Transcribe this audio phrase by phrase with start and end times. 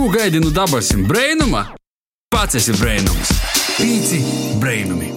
[0.00, 1.60] Ko gaidi no dabasim brainuma?
[2.32, 3.34] Pats esi brainums.
[3.76, 4.20] Pīci
[4.56, 5.10] brainumi.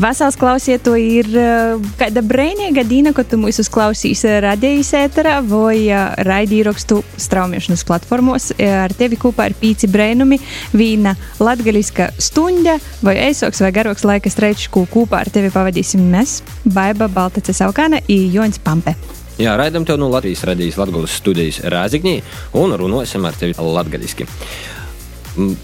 [0.00, 5.90] Vasals klausiet, to ir uh, kāda brīvīga dīna, ko tu mūs uzklausīs radījis ēterā vai
[5.90, 6.72] uh, raidījumā
[7.26, 8.48] straumēšanas platformos.
[8.56, 10.40] Ar tevi kopā ir pīci brēnumi,
[10.72, 16.38] vīna latgaliska stunda vai eisoks vai garoks laika streičs, ko kopā ar tevi pavadīsim mēs,
[16.64, 18.96] Baiba Baltace Saukāna un Joņs Pampe.
[19.36, 22.14] Jā, raidām tev no Latvijas radijas Latvijas studijas Rāzikņī
[22.56, 24.24] un runāsim ar tevi latgaliski.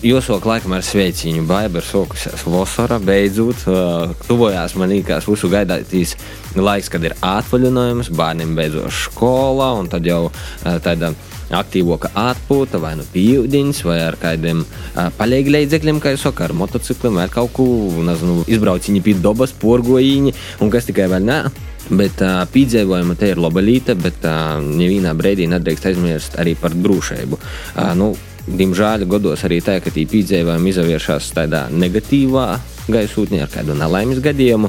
[0.05, 6.13] Jūsok laikam ar sveiciņu, baiba ir sokusies vasara, beidzot, uh, tuvojās man īkās visu gaidātīs
[6.53, 11.15] laiks, kad ir atvaļinājums, bērniem beidzot skolā, un tad jau uh, tāda
[11.57, 16.59] aktīvāka atpūta, vai nu pīļdiņš, vai ar kādiem uh, palīgi līdzekļiem, kā jau saka, ar
[16.61, 17.73] motocikliem, vai kaut ko,
[18.05, 21.45] nezinu, izbrauciņi pie dobas, porgojiņi, un kas tikai vēl nē.
[21.93, 26.77] Bet uh, piedzīvojuma te ir laba līnija, bet uh, nevienā brīdī nedrīkst aizmirst arī par
[26.77, 27.39] drošību.
[27.39, 32.47] Uh, nu, Diemžēl gados arī tā, ka tie piedzīvojumi izvēršas tādā negatīvā
[32.91, 34.67] gaisotnē ar kādu nelaimes gadījumu.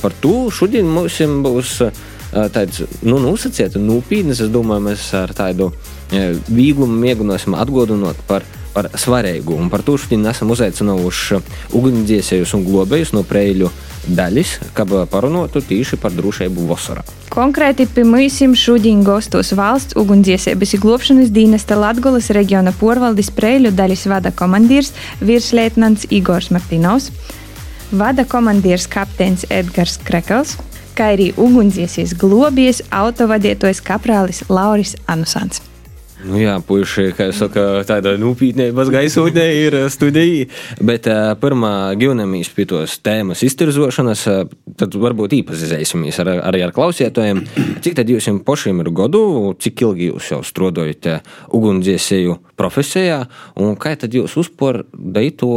[0.00, 1.74] Par to šodien mums būs
[2.56, 4.40] tāds nu, nosacīts, nopietns.
[4.40, 5.74] Es domāju, mēs ar tādu
[6.48, 9.56] vieglumu mēģināsim atgādināt par, par svarīgu.
[9.56, 11.40] Un par to šodien esam uzaicinājuši
[11.76, 13.70] ugunsdzēsējus un globējus no Preļu
[14.06, 17.04] daļas, kā parunātu tieši par drošību vasarā.
[17.32, 24.32] Konkrēti pie mums šodien gastos valsts ugunsdziesības glābšanas dienesta Latgolas reģiona porvaldes Preļu daļas vada
[24.32, 27.10] komandieris virsleitnants Igors Martinovs,
[27.92, 30.56] vada komandieris kapteinis Edgars Krekels,
[30.96, 35.75] kā arī ugunsdziesies globies autovadītājs kaprālis Lauris Anusants.
[36.24, 40.46] Nu jā, puiši, kā jau saka, tāda nopietnības gaisotnē ir studija,
[40.80, 46.72] bet uh, pirmā gimnamijas pie tos tēmas iztirzošanas, uh, tad varbūt īpazīsimies ar, arī ar
[46.76, 47.42] klausītājiem.
[47.84, 49.22] Cik tad jums pašiem ir godu,
[49.60, 51.10] cik ilgi jūs jau strādājat
[51.52, 53.20] ugunsdziesēju profesijā,
[53.60, 54.86] un kā tad jūs uzpār
[55.36, 55.52] to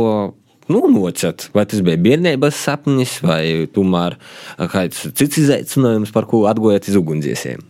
[0.70, 1.50] nu, nocat?
[1.56, 4.20] Vai tas bija bērnības sapnis, vai tomēr
[4.60, 7.69] kāds cits izaicinājums, par ko atgojat iz ugunsdziesēm?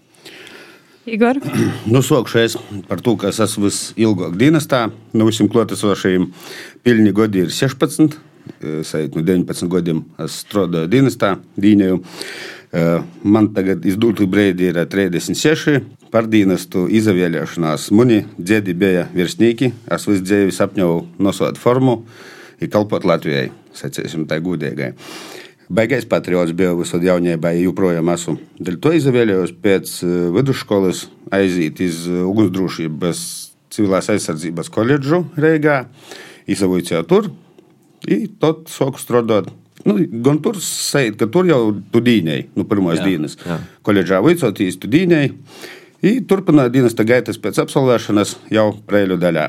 [1.06, 1.40] Igor?
[1.94, 4.88] Nu, sākšu par to, ka es esmu visilgāk dienestā.
[5.14, 6.30] No nu, visiem klātesošajiem
[6.84, 8.18] pilni gadi ir 16.
[8.60, 12.00] Sajūt no 19 gadiem es strādāju dienestā, dīņēju.
[13.26, 15.80] Man tagad izdūtu brīdi ir 36.
[16.10, 19.72] Par dienestu izvēlēšanās mani dziedi bija virsnieki.
[19.94, 22.00] Es visu dzīvi sapņoju nosot formu
[22.60, 24.94] un kalpot Latvijai, sacīsim tā gudīgai.
[25.70, 28.40] Baigais patriots biju visur jaunībā, joprojām esmu.
[28.58, 31.04] Dēļ to izvēlējos pēc eh, vidusskolas
[31.36, 33.20] aiziet uz eh, ugunsdrošības
[33.70, 35.84] civilās aizsardzības koledžu Reigā,
[36.50, 39.52] izavoju tur, un tad sāku strādāt.
[39.86, 43.38] Nu, gan tur sēž, ka tur jau studijai, nu, pirmās dienas.
[43.86, 45.30] Koledžā vicotīs studijai.
[46.02, 49.46] Turpināju dienas gaitas pēc absolvēšanas jau Preļu daļā.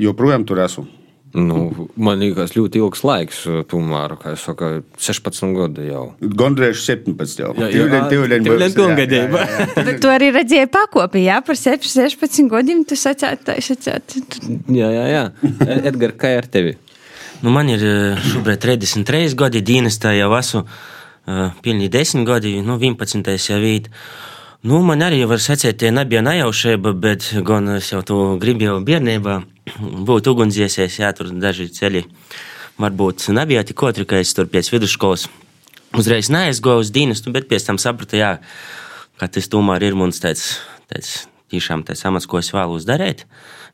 [0.00, 0.88] Joprojām tur esmu.
[1.30, 6.04] Nu, man liekas, ļoti ilgs laiks, tomēr, kā jau saka, 16 gadi jau.
[6.18, 7.52] Gandrīz 17 jau.
[7.54, 9.44] Jā, tīvlēn pilngadība.
[9.76, 14.16] Bet tu arī redzēji pakopi, jā, par 16 gadiem tu sacāt, tā sacāt.
[14.74, 15.22] Jā, jā, jā.
[15.92, 16.74] Edgar, kā ar tevi?
[17.44, 17.84] Nu, man ir
[18.26, 23.86] šobrīd 33 gadi, dienestā jau esmu uh, pilni 10 gadi, nu, 11 jau vīt.
[24.66, 29.38] Nu, man arī var sacīt, tie nebija nejaušība, bet gan es jau to gribēju bērnībā
[30.08, 32.04] būt ugunsdziesies, jā, tur daži ceļi
[32.80, 35.28] varbūt nebija tik otri, ka es tur pēc vidusskolas
[35.96, 38.38] uzreiz neaizgoju uz dienestu, bet pēc tam sapratu, jā,
[39.20, 40.60] ka tas tomēr ir mums tāds,
[40.90, 43.26] tāds tiešām tāds amats, ko es vēlos darīt.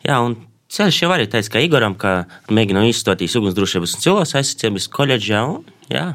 [0.06, 0.38] Jā, un
[0.72, 2.14] ceļš jau arī teica, ka Igoram, ka
[2.50, 6.08] mēģinu izstoties ugunsdrošības un cilvēks aizsardzības koledžā, un jā,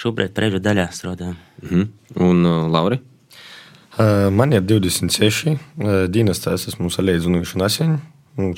[0.00, 1.36] šobrīd preļu daļā strādājam.
[1.62, 1.86] Mm -hmm.
[2.26, 3.00] Un uh, Lauri?
[3.96, 5.48] Uh, man ir 26.
[5.48, 7.98] Uh, dienestā es esmu salīdzinoši nesen.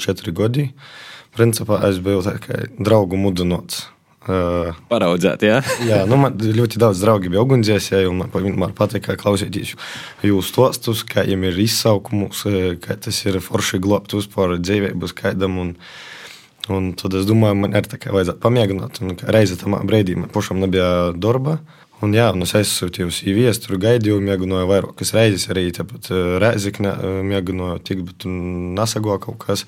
[0.00, 0.70] Četri gadi.
[1.36, 2.24] Principā es biju
[2.78, 3.86] draugu mudināts.
[4.28, 5.62] Uh, Paraudzēt, jā.
[5.88, 8.26] jā, nu man ļoti daudz draugi bija ugunsdzēsēji, un
[8.60, 9.72] man, patīk, kā klausīties
[10.26, 12.42] jūsu stostus, kā viņiem ir izsaukums,
[12.84, 15.56] kā tas ir forši globt uzpār dzīvības kaidam.
[15.62, 15.72] Un,
[16.68, 20.34] un tad es domāju, man ir tā kā vajadzētu pamēģināt, un reizi tam brīdī man
[20.34, 21.60] pašam nebija darba.
[22.04, 26.10] Un, jā, un es aizsūtīju CV, es tur gaidīju, mēģināju vairākas reizes, arī tāpat
[26.42, 26.92] Rēzikne
[27.26, 29.64] mēģināju tikt, bet nesago kaut kas.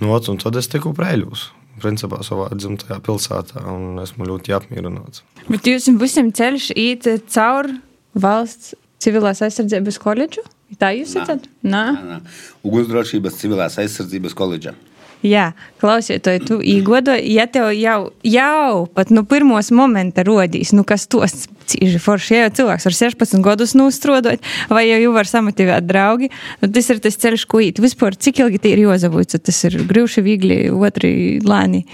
[0.00, 1.50] Nu, un tad es tiku prēļos.
[1.80, 5.22] Principā savā dzimtajā pilsētā, un esmu ļoti apmierināts.
[5.48, 7.76] Bet jūs visam ceļš iet cauri
[8.16, 10.44] valsts civilās aizsardzības koledžu?
[10.80, 11.44] Tā jūs esat?
[11.66, 12.18] Nē, nē.
[12.66, 14.74] Ugunsdrošības civilās aizsardzības koledža.
[15.20, 15.50] Jā,
[15.82, 21.44] klausieties, tu īgodoji, ja tev jau, jau pat no pirmos momenta rodīs, nu kas tos
[21.68, 24.40] cīži forši, ja jau cilvēks ar 16 gadus nostrodot,
[24.72, 26.30] vai jau jau var samotivēt draugi,
[26.62, 27.82] nu tas ir tas ceļš, ko īt.
[27.84, 31.12] Vispār, cik ilgi tie ir jozavots, tas ir grūši, viegli, otri
[31.44, 31.84] lēni.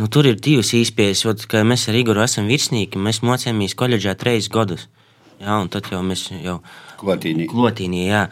[0.00, 3.00] Nu, tur ir divas īspējas, kad mēs ar Igoru esam virsnieki.
[3.00, 4.88] Mēs mocījāmies koledžā trīs gadus.
[5.40, 6.58] Jā, un tad jau mēs jau
[7.00, 7.48] Klotīnī.
[7.52, 8.26] klotīnī, jā.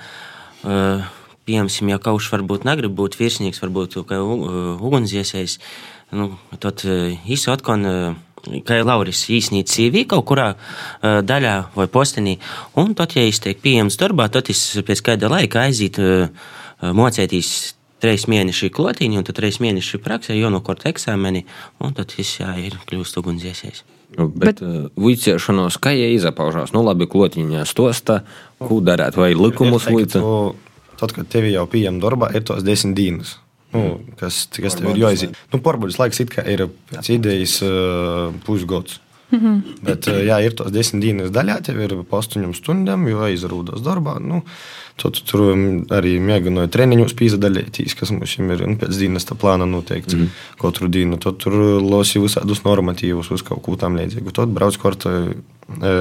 [0.65, 1.05] Uh,
[1.49, 5.59] piemēram, ja kaut kurš varbūt negrib būt virsnieks, varbūt kā ugunsdziesējs,
[6.19, 7.91] nu, tad īsi atkon.
[8.45, 12.35] Kā jau Lauris īsnīt CV kaut kurā uh, daļā vai postenī,
[12.77, 16.29] un tad, ja es tiek pieejams darbā, tad es pēc kāda laika aiziet uh,
[16.85, 17.55] mocēties
[18.05, 21.47] trīs mēneši klotīņi, un tad trīs mēneši praksē, jo no korta eksāmeni,
[21.81, 23.81] un tad es jā, ir kļūst ugunsdziesējs.
[24.19, 28.21] Nu, bet, bet uh, vicēšanos, kā jau izpaužās, nu labi, klotiņā stosta,
[28.61, 30.21] ko darāt, vai likumus līdzi?
[31.01, 33.39] Tad, kad tev jau pieejama darbā, ir tos desmit dienas.
[33.75, 35.35] Nu, kas, kas tev ir jāiziet?
[35.53, 39.01] Nu, Pārbaudas laiks ir pēc idejas uh, pusgads.
[39.33, 39.77] Mm -hmm.
[39.83, 43.83] Bet, uh, jā, ir tos desmit dienas daļā, tev ir pa astoņām stundām, jo aizrūdas
[43.83, 44.21] darbā.
[44.21, 44.43] Nu,
[44.95, 45.41] Tad tu tur
[45.91, 50.29] arī mēģināju treniņus pīzdaļēties, kas mums ir nu, pēc dienas plāna noteikts mm -hmm.
[50.61, 51.19] katru dienu.
[51.19, 51.53] Tad tur
[51.83, 54.31] losi visādus normatīvus uz kaut ko tam līdzīgu.
[54.31, 55.11] Tad brauc korta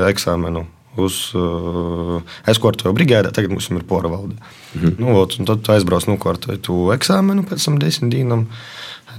[0.10, 0.68] eksāmenu
[1.00, 4.36] uz uh, aizkortoju brigādā, tagad mums ir porvalde.
[4.74, 4.96] Mm -hmm.
[5.00, 8.48] nu, ot, tad tu aizbrauc nokārtoju to eksāmenu pēc tam desmit dienām.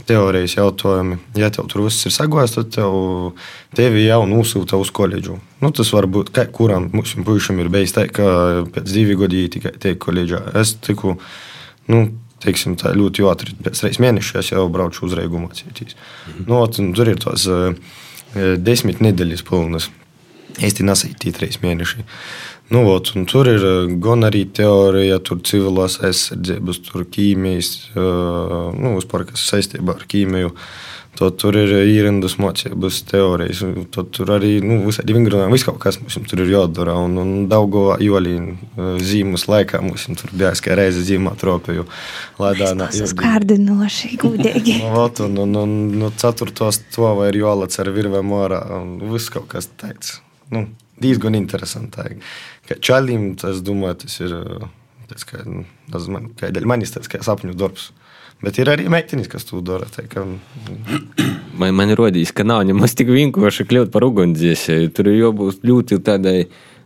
[0.04, 1.16] Teorijas jautājumi.
[1.34, 3.32] Ja tev tur viss ir sagājis, tad tev,
[3.74, 5.38] tevi jau nosūta uz koledžu.
[5.60, 8.24] Nu, tas var būt, ka, kuram mums puišam ir bijis tā, ka
[8.74, 10.42] pēc divi gadi tikai tiek koledžā.
[10.60, 11.16] Es tiku,
[11.86, 12.10] nu,
[12.44, 15.96] teiksim, tā ļoti ātri, pēc reizes mēneša es jau braucu uz Reigu mācīties.
[15.96, 16.44] -hmm.
[16.46, 17.74] nu, tur ir tās uh,
[18.58, 19.90] desmit nedēļas pilnas
[20.62, 22.04] īsti nesaistīti trīs mēneši.
[22.72, 23.64] Nu, ot, tur ir
[24.00, 30.54] gan arī teorija, tur civilās aizsardzības, tur ķīmijas, nu, vispār, kas saistībā ar ķīmiju.
[31.14, 33.60] Tad tur ir īrendas mācības, teorijas.
[33.94, 36.96] Tad tur arī nu, visādi vingrinājumi, viss kaut kas mums tur ir jādara.
[37.06, 41.86] Un, un Daugovā Jolīna zīmes laikā mums tur bija kā reize zīmā tropēju.
[42.42, 42.90] Lēdānā.
[42.96, 44.80] Tas kārdinoši, gudīgi.
[44.90, 48.64] Ot, un, un, un, un no ceturtos to vai ir jālac ar virvēm ārā.
[49.14, 50.66] Viss kaut kas teica nu,
[51.00, 52.18] diezgan interesanti.
[52.68, 54.34] Kā čalim, tas, domāju, tas ir
[55.10, 57.92] tas, kā, nu, tas man, kā manis tas kā sapņu darbs.
[58.44, 59.88] Bet ir arī meitenes, kas to dara.
[60.10, 60.26] Ka...
[61.60, 64.92] man, man ir rodījis, ka nav nemaz tik vienkārši kļūt par ugunsdziesēju.
[64.94, 66.38] Tur ir jābūt ļoti tādai.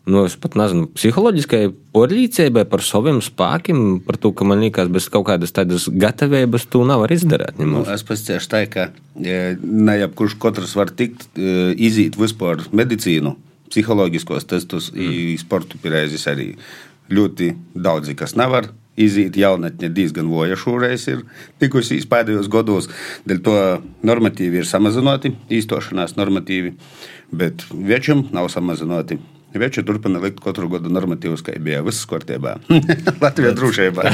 [0.08, 5.04] Nu, es pat nezinu, psiholoģiskai porlīcībai par saviem spēkiem, par to, ka man liekas, bez
[5.12, 7.60] kaut kādas tādas gatavības tu nevar izdarīt.
[7.60, 8.86] Nu, es pats tieši tā, ka
[9.20, 13.34] ne jebkurš katrs var tikt, iziet vispār medicīnu
[13.70, 15.38] psiholoģiskos testus, mm.
[15.40, 16.52] sporta pieredzes arī
[17.12, 18.70] ļoti daudzi, kas nevar.
[18.98, 21.22] Iziet jaunatne diezgan voja šoreiz ir
[21.62, 22.88] tikusies pēdējos gados.
[23.30, 23.56] Dēļ to
[24.08, 26.74] normatīvi ir samazināti, īstošanās normatīvi,
[27.30, 29.20] bet večam nav samazināti.
[29.54, 32.58] Veču turpina likt katru gadu normatīvus, kā bija viss kārtībā.
[33.24, 34.10] Latvijā drošībā.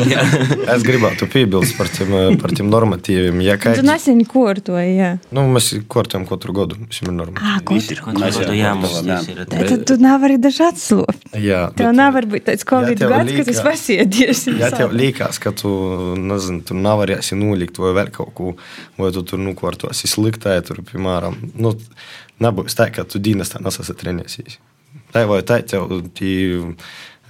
[0.74, 3.38] es gribētu piebilst par tiem, par tiem normatīviem.
[3.46, 3.76] Ja kā...
[3.78, 5.10] Tu nesen kortoji, jā.
[5.34, 6.78] Nu, mēs kortojam katru gadu.
[6.80, 7.52] Mums ir normatīvi.
[7.52, 9.44] Ah, katru, katru gadu, jā, mums ir.
[9.54, 11.38] Tad tu nevari daži atslūpt.
[11.38, 11.62] Jā.
[11.78, 14.44] Tev bet, nevar būt tāds Covid gads, līkā, ka tas pasiedies.
[14.58, 15.70] Ja tev liekas, ka tu,
[16.18, 18.52] nezinu, tu nevarēsi nolikt vai vēl kaut ko,
[18.98, 21.76] vai tu tur nukortosi sliktai, tur, piemēram, nu,
[22.42, 24.60] nebūs tā, ka tu dienestā nesasi trenēsies.
[25.14, 26.34] Tā vai tā, tev tī,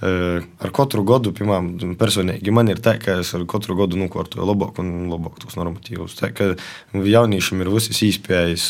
[0.03, 4.81] ar katru gadu, piemēram, personīgi man ir tā, ka es ar katru gadu nokārtoju labāk
[4.83, 6.17] un labāk tos normatīvus.
[6.19, 6.49] Tā kā
[6.93, 8.65] jauniešiem ir visas īspējas,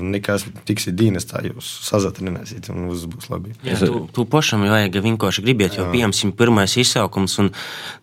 [0.00, 3.54] nekas tiks dienestā, jūs sazatrinēsiet un viss būs labi.
[3.66, 7.52] Jā, tu, tu pašam vajag vienkārši gribēt, jo, piemēram, pirmais izsaukums, un,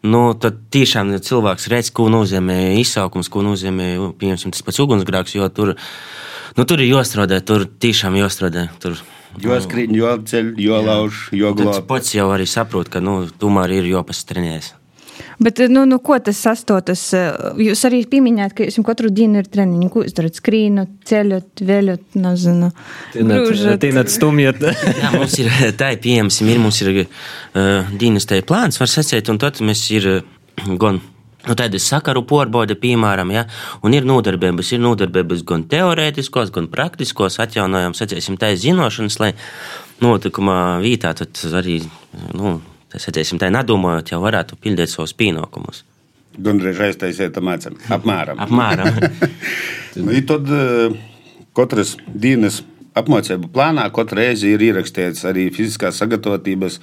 [0.06, 5.50] nu, tad tiešām cilvēks redz, ko nozīmē izsaukums, ko nozīmē, piemēram, tas pats ugunsgrāks, jo
[5.50, 5.78] tur
[6.60, 8.68] nu, tur ir jāstrādā, tur tiešām jāstrādā.
[8.84, 9.00] Tur.
[9.40, 11.80] Jo skrien, jo ceļ, jo lauž, jo glābj.
[11.80, 14.74] Tas pats jau arī saprot, ka nu, tomēr ir jāpastrenējas.
[15.40, 17.02] Bet, nu, nu, ko tas sastotas?
[17.60, 19.90] Jūs arī pieminējāt, ka jums katru dienu ir treniņi.
[19.92, 20.36] Ko jūs darat?
[20.40, 22.72] Skrīnot, ceļot, veļot, nezinu.
[23.16, 24.66] Tīnāt, stumjot.
[25.02, 29.40] Jā, mums ir tā, pieejams, ir, mums ir uh, dienas tā plāns, var sacēt, un
[29.40, 31.00] tad mēs ir uh, gan
[31.48, 33.46] Nu, tāda sakaru porbaude, piemēram, ja,
[33.86, 39.32] un ir nodarbības, ir nodarbības gan teorētiskos, gan praktiskos, atjaunojam, sacīsim, tā zināšanas, lai
[40.04, 41.78] notikumā vītā tad arī,
[42.36, 42.58] nu,
[42.92, 45.86] sacīsim, tā nedomājot, jau varētu pildīt savus pienākumus.
[46.40, 48.44] Gandrīz aiztaisiet apmēram.
[48.44, 48.92] Apmēram.
[50.04, 50.52] nu, tad
[51.56, 52.62] katras dienas
[53.00, 56.80] apmācību plānā katru reizi ir ierakstīts arī fiziskās sagatavotības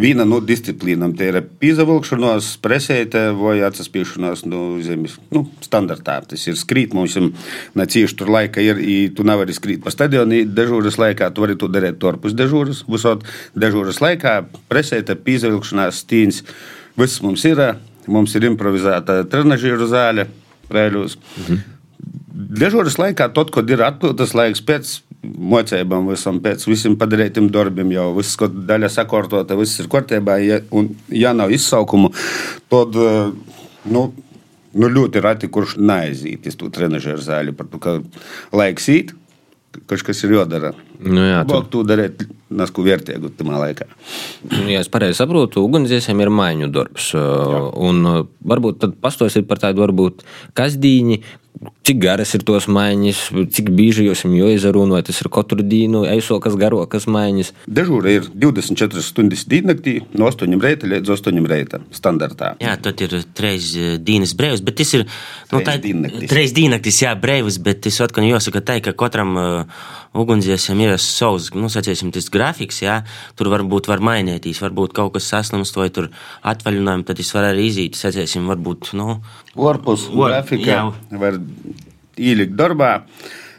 [0.00, 1.14] viena no disciplīnām.
[1.18, 6.18] Tie ir pīzavilkšanos, presēta vai atsaspīšanās no zemes nu, standartā.
[6.30, 7.30] Tas ir skrīt, mums ir
[7.78, 11.70] necieši tur laika ir, i tu nevari skrīt pa stadionu dežūras laikā, tu vari to
[11.72, 13.26] darīt torpus dežūras, visot
[13.58, 14.36] dežūras laikā,
[14.70, 16.42] presēta, pīzavilkšanās, stīns,
[16.98, 17.62] viss mums ir,
[18.10, 20.28] mums ir improvizēta trenažīru zāle,
[20.70, 21.18] prēļos.
[21.44, 21.62] Mhm.
[22.54, 28.10] Dežūras laikā, tad, kad ir atpūtas laiks pēc mocībām, visam pēc visiem padarītiem darbiem, jau
[28.18, 32.12] viss, ko daļa sakārtota, viss ir kārtībā, ja, un ja nav izsaukumu,
[32.72, 34.06] tad nu,
[34.74, 37.98] nu, ļoti reti kurš neaiziet uz to trenižera zāli, par to, ka
[38.56, 39.14] laiks īt,
[39.88, 40.74] kaut kas ir jādara.
[41.00, 41.54] Nu, jā, tu...
[41.54, 42.26] Bok, tu darīt
[42.56, 43.88] nesku vērtīgu tamā laikā.
[44.50, 47.12] Nu, ja es pareizi saprotu, ugunsdziesiem ir maiņu darbs.
[47.16, 47.62] Jā.
[47.88, 48.04] Un
[48.44, 50.26] varbūt tad pastosiet par tādu varbūt
[50.58, 51.22] kasdīņi,
[51.84, 53.18] Cik garas ir tos maiņas,
[53.54, 55.10] cik bieži jūs viņu izrunājat?
[55.10, 57.52] Tas ir katru dienu, eisokas, garokas maiņas.
[57.78, 62.54] Dežūra ir 24 stundas diennaktī, no 8 reita līdz 8 reita standartā.
[62.64, 65.04] Jā, tad ir treis eh, dienas brīvs, bet tas ir
[65.52, 65.76] nu, tā,
[66.32, 71.50] treis diennaktis, jā, brīvs, bet tas atkal jāsaka tā, ka katram uh, ugunsdziesam ir savs,
[71.56, 73.00] nu, sacīsim, tas grafiks, jā,
[73.38, 76.10] tur varbūt var mainīties, varbūt kaut kas saslimst vai tur
[76.46, 79.18] atvaļinājumi, tad tas var arī izīt, sacīsim, varbūt, nu.
[79.54, 80.84] Orpus grafika jā.
[81.20, 81.40] var
[82.16, 82.98] ielikt darbā.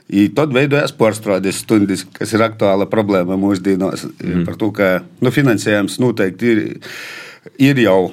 [0.05, 4.03] I tad veidojas pārstrādes stundas, kas ir aktuāla problēma mūsdienās.
[4.21, 4.43] Mm.
[4.45, 4.89] Par to, ka
[5.25, 6.67] nu, finansējums noteikti ir.
[7.61, 8.09] Ir jau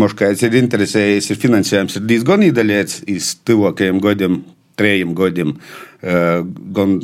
[0.00, 4.38] Moškais ir interesējies, ir finansējums ir diezgan iedalīts iz tuvākajiem gadiem,
[4.80, 5.52] trejiem gadiem.
[6.00, 6.94] Gan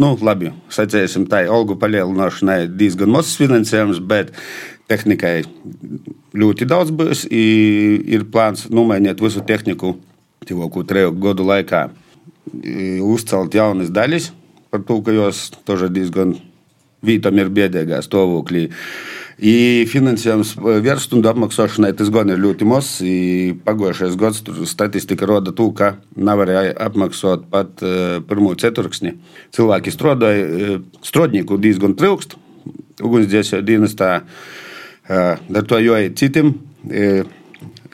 [0.00, 4.32] nu, labi, sacēsim, tā algu palielināšanai diezgan mazs finansējums, bet
[4.90, 5.40] tehnikai
[6.36, 7.26] ļoti daudz būs.
[7.30, 9.96] Ir plāns nomainīt visu tehniku
[10.46, 11.86] tuvāko treju gadu laikā,
[13.04, 14.30] uzcelt jaunas daļas,
[14.70, 15.48] par to, ka jos
[15.90, 16.36] diezgan
[17.06, 18.68] vītam ir biedēgā stāvoklī.
[19.36, 23.02] Finansējums vierstundu apmaksāšanai tas gan ir ļoti mazs.
[23.66, 24.40] Pagājušais gads
[24.70, 27.84] statistika roda to, ka nevarēja apmaksāt pat
[28.28, 29.18] pirmo ceturksni.
[29.52, 32.38] Cilvēki strādāja, strādnieku diezgan trūkst.
[33.04, 34.10] Ugunsdzēsēju dienestā
[35.04, 36.54] ar to jāiet citiem.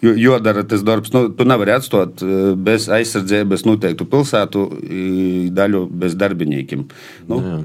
[0.03, 1.11] Jādara tas darbs.
[1.15, 2.23] Nu, tu nevari atstāt
[2.63, 4.67] bez aizsardzības noteiktu pilsētu
[5.59, 6.87] daļu bez darbiniekiem.
[7.27, 7.63] Nu, Jā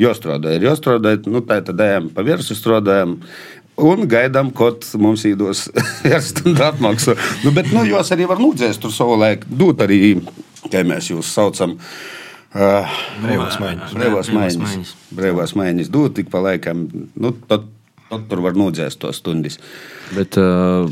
[0.00, 0.56] jāstrādā.
[0.56, 3.16] Ir jāstrādā, nu, tā tad ejam pa virsmu, strādājam.
[3.78, 5.68] Un gaidām, kad mums īdos
[6.30, 7.14] stundu atmaksu.
[7.44, 10.16] Nu, bet nu, jūs arī varat lūdzēt tur savu laiku, dot arī,
[10.66, 11.76] kā mēs jūs saucam.
[12.48, 13.94] Uh, brīvās maiņas.
[13.94, 14.94] Brīvās maiņas.
[15.14, 16.86] Brīvās maiņas dot tik pa laikam.
[17.14, 17.68] Nu, tad,
[18.08, 19.58] tad tur var nūdzēst to stundas.
[19.58, 20.88] Uh, Bet, uh,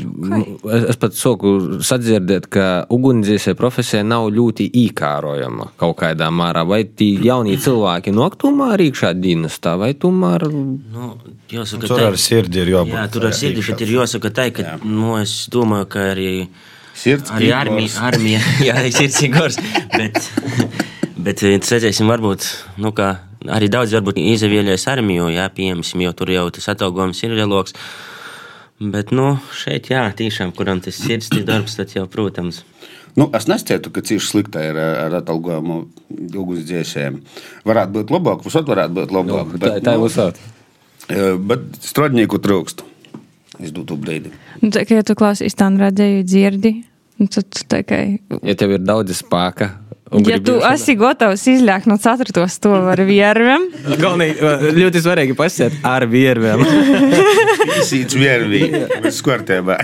[0.73, 1.51] es, es pat saku,
[1.85, 6.63] sadzirdēt, ka ugunsdzēsēji profesija nav ļoti īkārojama kaut kādā mērā.
[6.69, 10.47] Vai tie jaunie cilvēki noktumā rīkšā dienestā, vai tomēr?
[10.51, 11.15] Nu,
[11.53, 12.93] jāsaka, tur ar sirdi ir jābūt.
[12.93, 14.75] Jā, tur ar sirdi, bet ir jāsaka tā, ka, jā.
[14.85, 16.31] nu, es domāju, ka arī.
[16.97, 19.57] Sirds arī armija, armija, jā, sirds ir gors,
[19.93, 20.21] bet,
[21.25, 26.47] bet, redzēsim, varbūt, nu, kā arī daudz varbūt izavieļojas armiju, jā, piemēram, jo tur jau
[26.55, 27.77] tas atalgojums ir lieloks.
[28.77, 32.61] Bet, nu, šeit, jā, tiešām, kuram tas sirds ir darbs, tad jau, protams.
[33.17, 35.79] Nu, es neskatu, ka cīņš slikta ir ar atalgojumu
[36.37, 37.17] ugunsdzēsējiem.
[37.65, 39.55] Varētu būt labāk, visot varētu būt labāk.
[39.55, 40.43] Nu, tā, tā ir visot.
[41.49, 42.85] Bet strādnieku trūkst.
[43.57, 44.29] Es dotu brīdi.
[44.61, 46.73] Nu, tā, ja tu klausies tā, redzēju, dzirdi,
[47.17, 48.03] nu, tad tā kā.
[48.45, 49.71] Ja tev ir daudz spēka,
[50.27, 52.45] Ja tu esi gatavs izļākt no 4.
[52.51, 53.65] stūra ar vierviem,
[54.03, 56.63] Galvenīgi, ļoti svarīgi pasiet ar vierviem.
[57.87, 58.61] Sīts viervī,
[59.13, 59.77] skortībā.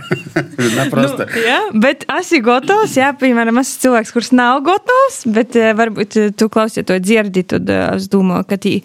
[0.96, 6.50] nu, jā, bet esi gatavs, jā, piemēram, esi cilvēks, kurš nav gatavs, bet varbūt tu
[6.53, 8.77] klausies to dzirdi, tad es domāju, ka tī,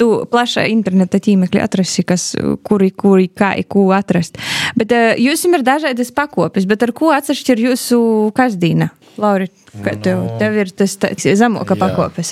[0.00, 2.32] tu plašā interneta tīmekļa atrasi, kas,
[2.68, 4.36] kuri, kuri, kā, ko atrast.
[4.76, 8.02] Bet jūs jums ir dažādas pakopes, bet ar ko atšķir jūsu
[8.36, 8.92] kasdīna?
[9.20, 9.48] Lauri,
[9.84, 10.38] kā tev, no.
[10.40, 10.94] tev ir tas
[11.36, 12.24] zemākā pakāpe,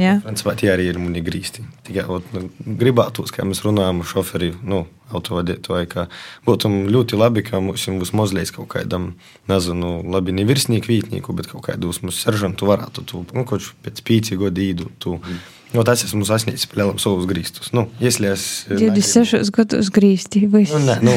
[0.00, 0.16] jā?
[0.24, 1.62] Principā tie arī ir muni grīsti.
[1.86, 2.44] Tikai nu,
[2.80, 6.06] gribētos, kā mēs runājam ar šoferi, nu, autovadītāju, ka
[6.46, 9.12] būtu ļoti labi, ka mums vismaz līdz kaut kādam,
[9.50, 14.02] nezinu, labi, ne virsnieku, vītnieku, bet kaut kādu mums seržantu varētu, tu, nu, kaut pēc
[14.06, 15.18] pīci gadu īdu, tu.
[15.20, 17.69] Mm Nu, tas esmu sasniedzis palielam savus grīstus.
[17.77, 18.65] Nu, если es...
[18.71, 20.41] 26 gadus grīsti.
[20.49, 21.13] Nu, nē, nu,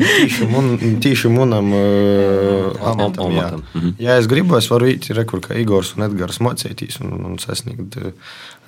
[0.00, 0.70] tīši, mun,
[1.04, 3.50] tīši munam uh, amatam, jā.
[3.74, 3.92] Mhm.
[4.00, 7.98] Ja es gribu, es varu īt, rekur, kā Igors un Edgars mocētīs un, un sasniegt
[8.00, 8.14] uh,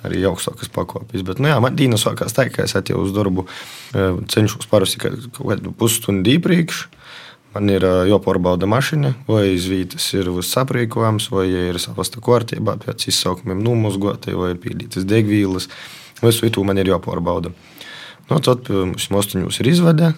[0.05, 1.25] arī augstākas pakopes.
[1.25, 5.01] Bet, nu jā, man dīna sākās tā, ka es atjau uz darbu uh, cenšos parasti
[5.01, 6.85] kaut kādu pusstundu īpriekš.
[7.50, 13.58] Man ir jāpārbauda mašīna, vai zvītas ir viss aprīkojams, vai ir savasta kārtībā, pēc izsaukumiem
[13.64, 15.66] numuzgota, vai ir pīdītas degvīlas.
[16.22, 17.50] Visu itu man ir jāpārbauda.
[18.30, 20.12] Nu, tad mums mostiņos ir izvade.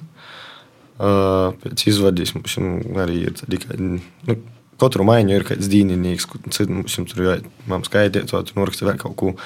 [1.01, 2.59] Pēc izvades mums
[3.01, 3.81] arī ir tikai.
[3.81, 4.37] Nu,
[4.83, 6.29] katru maiņu ir kāds dīninieks,
[6.69, 9.37] mums tur jāmam skaidrot, tur noraksta vēl kaut ko.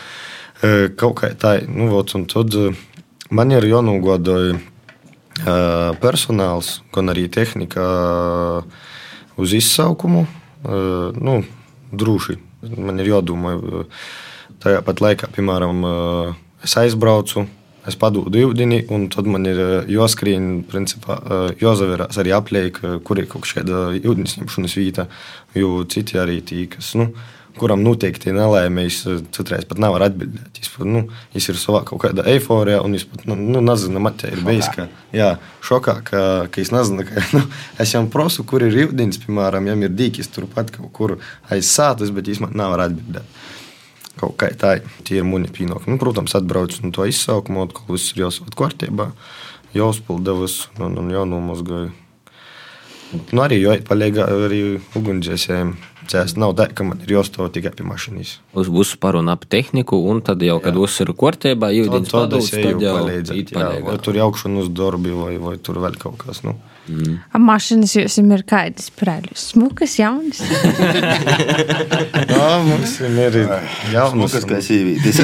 [0.99, 2.55] Kaut kā tā, nu, vot, un tad
[3.31, 4.57] man ir jānogodoja
[6.03, 7.85] personāls, gan arī tehnika
[9.37, 10.27] uz izsaukumu.
[11.21, 11.41] Nu,
[11.93, 12.39] droši
[12.75, 13.57] man ir jādomā.
[14.63, 15.85] Tajā pat laikā, piemēram,
[16.65, 17.45] es aizbraucu,
[17.87, 19.61] es padodu ūdeni, un tad man ir
[19.93, 21.19] jāskrien, principā,
[21.61, 25.07] jāzaverās arī apliek, kur ir kaut kāda ūdens ņemšanas vieta,
[25.55, 27.13] jo citi arī tī, kas, nu,
[27.61, 28.99] kuram noteikti nelaimējis,
[29.35, 30.59] citreiz pat nevar atbildēt.
[30.59, 31.03] Viņš, nu,
[31.35, 34.69] viņš ir savā kaut kādā eiforijā, un viņš pat nu, nu, nezina, matē ir bijis.
[34.75, 35.33] Ka, jā,
[35.67, 36.23] šokā, ka,
[36.53, 37.43] ka es nezinu, ka nu,
[37.83, 41.17] es jau prasu, kur ir ūdens, piemēram, ja ir dīķis turpat kaut kur
[41.51, 43.37] aiz sātas, bet viņš man nevar atbildēt.
[44.17, 45.93] Kaut kā tā, tie ir muni pienākumi.
[45.93, 49.11] Nu, protams, atbrauc no to izsaukumu, atkal viss ir jāsūt kārtībā,
[49.77, 51.93] jāuzpilda viss un, un jānomazgāja.
[53.15, 54.61] Nu, arī jāiet palīgā arī
[54.99, 55.77] ugunsdzēsējiem.
[56.11, 58.37] Tas nav tā, ka man ir jāstāv tikai pie mašīnas.
[58.57, 62.85] Uz busu parunā ap tehniku, un tad jau, kad viss ir kārtībā, jūtas padūts, tad
[62.85, 63.53] jau palīdzēt.
[63.57, 66.45] Jā, vai tur jaukšana uz darbi, vai, vai tur vēl kaut kas.
[66.47, 66.55] Nu.
[66.87, 67.17] Mm.
[67.35, 69.49] A mašīnas jums ir kādas prēļus?
[69.51, 70.39] Smukas, jaunas?
[72.31, 74.15] Jā, mums ir jaunas.
[74.15, 75.19] Smukas, kā sīvītis.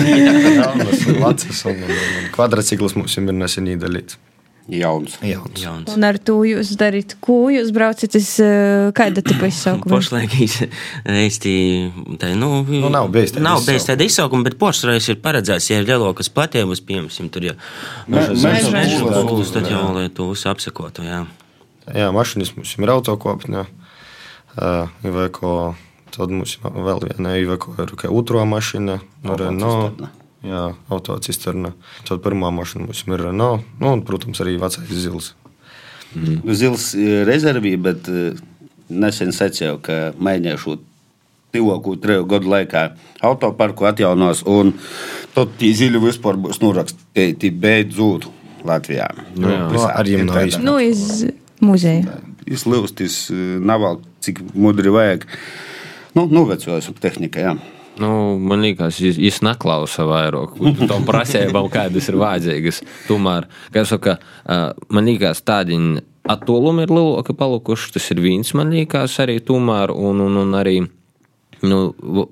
[0.58, 4.18] jaunas, vecas, un, un, un kvadrcikls mums ir nesen iedalīts.
[4.70, 5.16] Jauns.
[5.26, 5.58] Jauns.
[5.58, 5.90] Jauns.
[5.96, 8.28] Un ar to jūs darāt, ko jūs braucat, es,
[8.94, 9.90] kāda tipa izsaukuma?
[9.96, 11.54] Pašlaik īsti,
[12.22, 13.72] tā, nu, Nu, nav bijis tāda nav izsaukuma.
[13.74, 17.56] bijis tāda izsaukuma, bet poršreiz ir paredzēts, ja ir lielākas platības, piemēram, tur jau
[18.06, 21.24] Meža būs, tad jau, lai to visu apsekotu, jā.
[21.90, 23.66] Jā, mašīnas mums ir autokopņa.
[25.08, 25.52] Iveco,
[26.14, 29.00] tad mums ir vēl viena Iveco ir kā otro mašīna.
[29.26, 30.04] No Renault.
[30.42, 31.70] Jā, autocisterna.
[32.08, 33.66] Tad pirmā mašīna mums ir Renault.
[33.78, 35.32] Nu, un, protams, arī vecais zils.
[36.58, 38.40] Zils eh, rezervī, bet eh,
[38.90, 40.76] nesen secēju, ka mēģināšu
[41.52, 42.84] tuvāko treju gadu laikā
[43.24, 44.72] autoparku atjaunos, un
[45.36, 48.26] tad tie ziļi vispār būs nurakstīti beidzot
[48.66, 49.08] Latvijā.
[49.36, 49.88] Nu, jā.
[49.90, 50.62] Ar jiem nav īsti.
[50.64, 51.26] Nu, iz
[51.62, 52.18] muzeja.
[52.48, 53.26] Izlūstis
[53.62, 55.28] nav vēl cik mudri vajag.
[56.16, 57.54] Nu, novecojos tehnika, jā.
[58.00, 60.54] Nu, man liekas, viņš, neklausa vairāk
[60.88, 62.80] tām prasībām, kādas ir vajadzīgas.
[63.08, 64.16] Tomēr, kā jau saka,
[64.88, 65.76] man liekas, tādi
[66.32, 67.92] attālumi ir lielāki palikuši.
[67.96, 69.92] Tas ir viens, man liekas, arī tomēr.
[69.92, 70.78] Un, un, un arī
[71.62, 71.78] nu,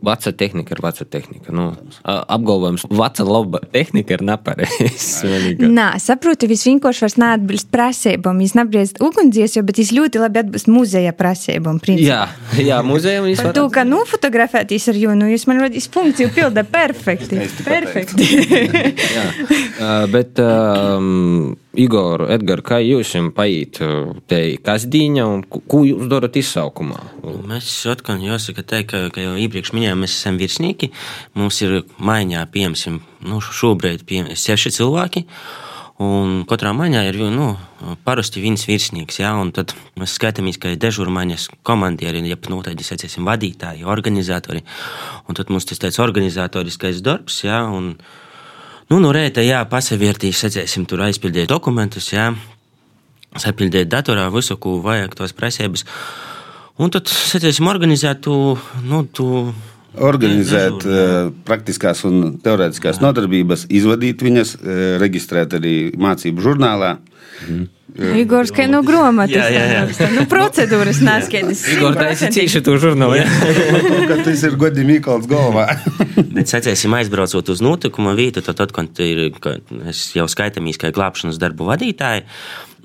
[0.03, 1.55] veca tehnika ir veca tehnika.
[1.55, 1.71] Nu,
[2.05, 5.23] apgalvojums, veca laba tehnika ir nepareizs.
[5.79, 8.43] Nē, saprotu, viņš vienkārši vairs neatbilst prasībām.
[8.43, 11.81] Viņš neapbriest ugunsdziesmu, bet viņš ļoti labi atbilst muzeja prasībām.
[12.01, 12.25] Jā,
[12.59, 16.64] jā muzejam viņš Par to, ka nu fotografēties ar jūnu, jūs man rodīs funkciju pilda
[16.66, 17.40] perfekti.
[17.64, 18.29] Perfekti.
[19.16, 23.78] Jā, uh, bet um, Igor, Edgars, kā jūs paiet
[24.26, 26.98] te kasdīņa un ko- jūs darat izsaukumā?
[27.46, 30.90] Mēs atkal jāsaka, tā, ka, ka jau iepriekš minējām, mēs esam virsnieki.
[31.38, 35.24] Mums ir maiņā, piemēram, nu, šobrīd piemēram, seši cilvēki.
[36.00, 37.52] Un katrā maiņā ir nu,
[38.09, 43.28] parasti viens virsnieks, ja, tad mēs skatāmies, ka ir dežurmaņas komandieri, ja nu, tādi secēsim
[43.28, 44.64] vadītāji, organizatori.
[45.28, 47.94] Un tad mums tas tāds organizatoriskais darbs, ja, un,
[48.90, 52.31] nu, no rēta, jā, pasavērtīs, secēsim, tur aizpildīt dokumentus, jā,
[53.38, 55.87] sapildīt datorā visu, ko vajag, tos prasības.
[56.81, 59.50] Un tad, secēsim, organizēt to, nu, to
[59.98, 66.94] Organizēt uh, praktiskās un teorētiskās nodarbības, izvadīt viņas, uh, reģistrēt arī mācību žurnālā.
[67.98, 69.35] Igors, ka nu grāmatas.
[69.35, 69.81] Jā, jā, jā.
[69.96, 71.62] tā, Nu, procedūras neskaidrs.
[71.74, 73.18] Igor, tā esi cīši to žurnālu.
[73.18, 73.26] Ja?
[74.11, 75.66] Kad tas ir godīgi Mikls galvā.
[76.37, 80.92] Bet, secēsim, aizbraucot uz notikuma vietu, tad, tad kad ir, kad es jau skaitāmies kā
[80.94, 82.26] glābšanas darbu vadītāji,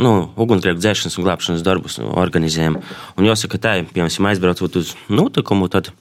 [0.01, 2.79] nu, ugunsgrēku dzēšanas un glābšanas darbus organizējam.
[3.19, 5.93] Un jāsaka, tā, piemēram, aizbraucot uz notikumu, tad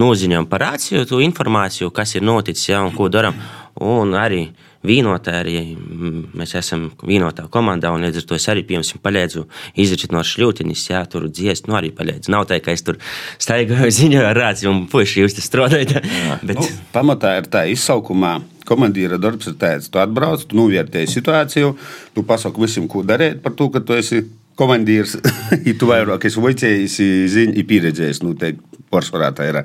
[0.00, 3.38] noziņām par rāciju, to informāciju, kas ir noticis, ja, un ko darām.
[3.80, 4.48] Un arī
[4.86, 9.44] vīnotā, arī mm, mēs esam vīnotā komandā, un līdz ar to es arī, piemēram, palīdzu
[9.80, 12.32] izračīt no šļūtiņas, jā, tur dziest, nu arī palīdzu.
[12.32, 13.00] Nav tā, ka es tur
[13.40, 16.00] staigāju ziņā ar rāciju, un puiši jūs tur strādājat.
[16.46, 18.38] Bet, Nu, pamatā ir tā izsaukumā.
[18.70, 21.72] Komandīra darbs ir tāds, tu atbrauc, tu novērtēji situāciju,
[22.14, 24.20] tu pasaki visiem, ko darīt par to, ka tu esi
[24.60, 25.16] komandīrs,
[25.64, 26.98] ja tu vairāk esi voicējis,
[27.32, 28.54] zini, ir pieredzējis, nu, te
[28.92, 29.62] pārsvarā tā ir.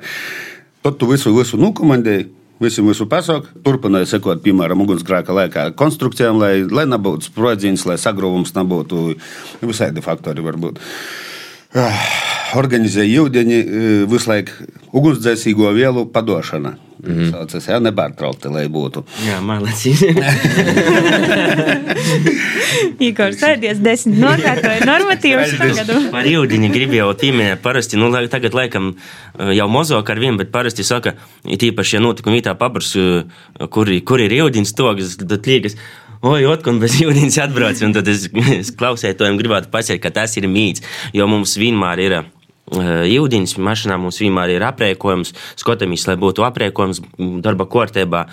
[0.86, 2.32] Tad tu visu, visu nokomandēji.
[2.56, 8.54] Visam visu pasauku, turpināja sekot, piemēram, ugunsgrēka laikā konstrukcijām, lai, lai nebūtu sprodziņas, lai sagrūvums
[8.56, 9.02] nebūtu
[9.60, 10.80] visādi faktori varbūt.
[11.76, 12.00] Ah,
[12.56, 13.60] Organizēja ūdeni,
[14.08, 16.78] visu laiku ugunsdzēsīgo vielu padošana.
[17.06, 17.32] Mm.
[17.52, 19.04] Tas jau nepārtraukti, lai būtu.
[19.26, 20.16] Jā, mākslinieks.
[23.06, 25.92] Igor, sēdies desmit nokārtoja normatīvus tagad.
[26.12, 27.62] Par ūdeni gribēju pieminēt.
[27.64, 31.14] Parasti, nu, lai- tagad laikam eh, jau mozog ar vienu, bet parasti saka,
[31.44, 33.24] it īpaši, ja notikumi vietā paprasu,
[33.72, 35.76] kur, kur ir ūdens togas, tad liekas,
[36.26, 37.82] oi, otkon bez ūdens atbrauc.
[37.86, 40.84] Un tad es, es klausētojiem gribētu pateikt, ka tas ir mīts,
[41.16, 42.18] jo mums vienmēr ir.
[42.66, 47.02] Jūdienas mašīnā mums vienmēr ir aprēķins, skatāmies, lai būtu aprēķins
[47.44, 48.24] darba kārtībā.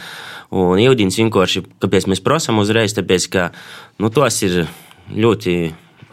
[0.57, 3.51] Un jūdienas vienkārši, kāpēc mēs prasām uzreiz, tāpēc, ka
[4.01, 4.63] nu, tos ir
[5.13, 5.57] ļoti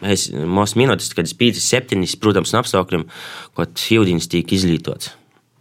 [0.01, 3.07] mazs minūtes, kad ir 5, 7, protams, no apstākļiem,
[3.57, 5.15] kad jūdienas tiek izlietots.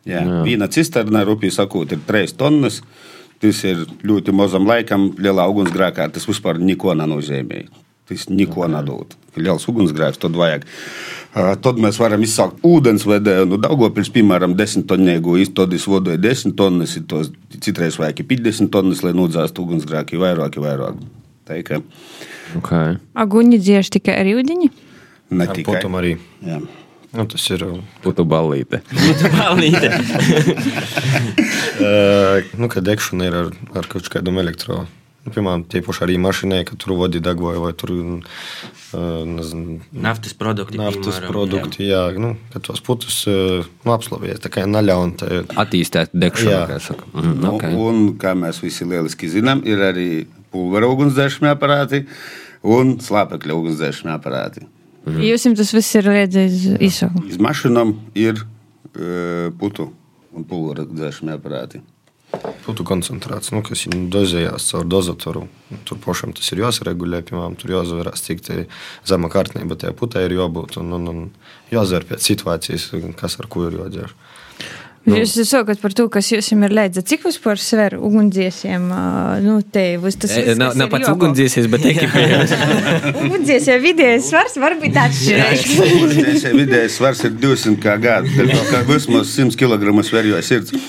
[0.08, 0.43] Jā, Jā.
[0.48, 2.82] Viena cisterna, rupīgi sakot, ir 3 tonnas.
[3.39, 6.10] Tas ir ļoti mazam laikam, lielā ugunsgrēkā.
[6.12, 7.62] Tas vispār neko nenozīmē.
[8.10, 8.74] Tas neko okay.
[8.74, 9.13] nedod.
[9.38, 10.65] Liels ugunsgrēks, tad vajag.
[11.30, 13.45] Uh, tad mēs varam izsākt ūdensvedēju.
[13.52, 17.30] Nu, Daugopils, piemēram, 10 tonnēgu, es vodoju 10 tonnas, tos
[17.62, 20.98] citreiz vajag 50 tonnas, lai nodzāstu ugunsgrēki vairāk, vairāk.
[21.50, 21.80] Tā kā.
[22.58, 22.98] Okay.
[23.17, 24.72] Aguņi dziež tikai ar ūdeni?
[25.30, 25.78] Ne tikai.
[25.78, 26.17] putumu arī.
[26.45, 26.60] Jā.
[27.13, 27.63] Nu, tas ir.
[28.04, 28.84] Putu ballīte.
[29.39, 29.89] Balīte.
[31.80, 34.99] Uh, nu, kad degšana ir ar, ar kaut kādam elektronisku.
[35.30, 37.92] Nu, piemēram, tie paši arī mašīnai, ka tur vodi degvoja vai tur
[39.30, 40.78] nezinu, Naftas produkti.
[40.80, 41.86] naftas piemēram, produkti.
[41.86, 44.42] Jā, nu, ka tos putus nu, apslavēs.
[44.42, 45.30] Tā kā naļauna.
[45.62, 46.63] Attīstīt degšanu, Jā.
[46.72, 47.06] kā saka.
[47.13, 47.76] Mm, Nu, okay.
[47.78, 50.08] Un, kā mēs visi lieliski zinām, ir arī
[50.52, 52.02] pulvera ugunsdzēsmē aparāti
[52.65, 54.65] un slāpekļa ugunsdzēsmē aparāti.
[55.06, 55.22] Mhm.
[55.30, 57.30] Jūs jums tas viss ir liedzis izsaukt.
[57.30, 58.42] Iz mašīnām ir
[58.98, 59.92] e, putu
[60.34, 61.82] un pulvera dzēsmē aparāti.
[62.65, 65.48] Putu koncentrāts, nu, kas ir dozējās caur dozatoru.
[65.89, 68.58] Tur pašam tas ir jāsaregulē, piemēram, tur jāsavērās, cik tā
[69.10, 70.78] zema kārtnība tajā putē ir jābūt.
[70.84, 71.24] Un, un, un
[71.74, 74.13] jāzēr pēc situācijas, kas ar ko ir jādzer.
[75.10, 75.17] Nu.
[75.17, 77.02] Jūs sakat par to, kas jums ir līdzi.
[77.10, 78.84] Cik vispār sver ugunsdziesiem?
[79.45, 81.15] Nu, te būs tas E, viss, Nav, nav ir pats jogo.
[81.17, 82.54] ugunsdziesies, bet ekipējums.
[83.24, 85.74] Ugunsdziesē vidējais svars var būt atšķirīgs.
[85.88, 88.19] Ugunsdzēsē vidējais svars ir 200 kg.
[88.54, 90.76] Tā kā vismaz 100 kg sverjo sirds.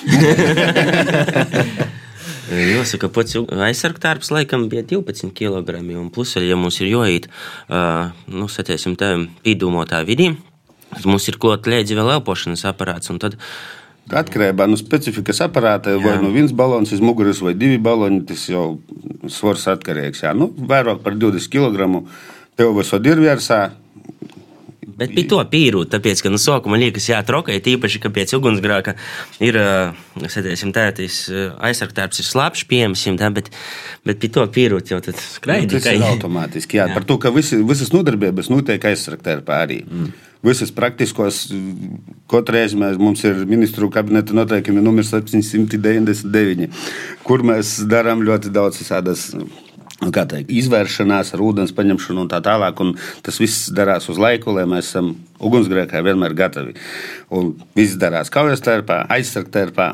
[2.50, 5.76] Jāsaka, pats aizsargtārps laikam bija 12 kg.
[6.00, 7.28] Un plus, ja mums ir jāiet,
[7.70, 9.12] uh, nu, satiesim, tā
[9.46, 10.32] pīdūmotā vidī,
[10.90, 13.12] tad mums ir klāt līdzi vēl elpošanas aparāts.
[13.14, 13.38] Un tad
[14.10, 18.80] Atkarībā no specifikas aparāta, vai nu viens balons uz muguras, vai divi baloni, tas jau
[19.30, 20.24] svars atkarīgs.
[20.26, 20.32] Jā.
[20.34, 22.02] Nu, vairāk par 20 kg
[22.58, 23.70] tev visur ir virsā.
[25.00, 28.92] Bet bija to pīrūt, tāpēc, ka no sākuma liekas, jā, trokai, tīpaši, ka pēc ugunsgrāka
[29.40, 29.56] ir,
[30.28, 31.22] satiesim, tā, tas
[31.70, 33.48] aizsargtārps ir slāpš, piemēram, tā, bet,
[34.04, 35.78] bet bija to pīrūt jau tad Nu, skraidi.
[35.78, 36.76] tas ir automātiski.
[36.82, 36.98] Jā, jā.
[36.98, 39.80] Par to, ka visi, visas nodarbības notiek aizsargtērpā arī.
[39.88, 40.12] Mm.
[40.42, 41.42] Visas praktiskos,
[42.30, 46.70] katru reizi mums ir ministru kabineta noteikumi numurs 799,
[47.26, 49.26] kur mēs darām ļoti daudz visādas.
[50.00, 52.80] nu, teikt, Izvēršanās ar ūdens paņemšanu un tā tālāk.
[52.80, 55.12] Un tas viss darās uz laiku, lai mēs esam
[55.44, 56.72] ugunsgrēkā vienmēr gatavi.
[57.36, 59.92] Un viss darās kaujas tērpā, aizsargtērpā.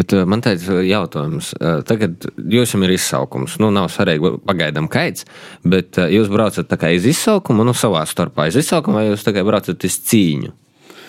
[0.00, 3.58] Bet uh, man tāds jautājums, uh, tagad jums ir izsaukums.
[3.60, 5.26] Nu, nav svarīgi, pagaidām kaits,
[5.66, 9.26] bet uh, jūs braucat tā kā iz izsaukumu, nu, savā starpā iz izsaukumu, vai jūs
[9.26, 10.54] tikai braucat uz cīņu?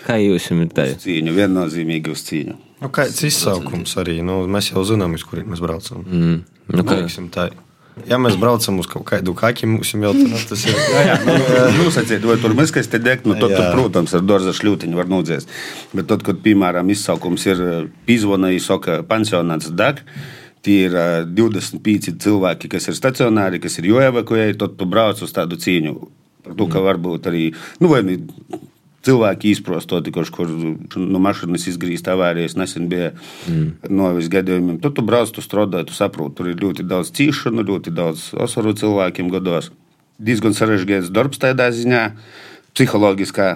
[0.01, 0.87] Kā jūs esat tā?
[0.99, 2.57] Cīņu, viennozīmīgi uz cīņu.
[2.81, 4.17] Nu, kāds izsaukums arī?
[4.25, 6.01] Nu, mēs jau zinām, uz kuriem mēs braucam.
[6.01, 6.39] Mm.
[6.73, 7.51] Nu, kā, Teiksim tā.
[8.07, 10.77] Ja mēs braucam uz kaut kādu kaki, mums jau tā, tas ir.
[10.77, 11.33] Jā, jā, nu,
[11.77, 14.99] nu, saciet, vai tur mēs, kas te deg, nu, tad, tad, protams, ar dārza šļūtiņu
[14.99, 15.51] var nodzēst.
[15.91, 17.63] Bet tad, kad, piemēram, izsaukums ir
[18.07, 19.99] pīzvona, izsaka pensionāts deg,
[20.65, 25.35] tie ir ā, 25 cilvēki, kas ir stacionāri, kas ir joevakuē, tad tu brauc uz
[25.35, 25.95] tādu cīņu.
[26.47, 27.49] Par to, ka varbūt arī,
[27.83, 28.61] nu, nu,
[29.05, 33.11] cilvēki izprostoti, kurš kur no mašīnas izgrīzt avārijas, nesen bija
[33.49, 33.89] mm.
[33.93, 34.79] novis gadījumiem.
[34.83, 38.75] Tad tu brauc, tu strādā, tu saproti, tur ir ļoti daudz cīšanu, ļoti daudz osaru
[38.77, 39.71] cilvēkiem gados.
[40.21, 42.03] Diezgan sarežģīts darbs tādā ziņā,
[42.75, 43.49] psiholoģiskā,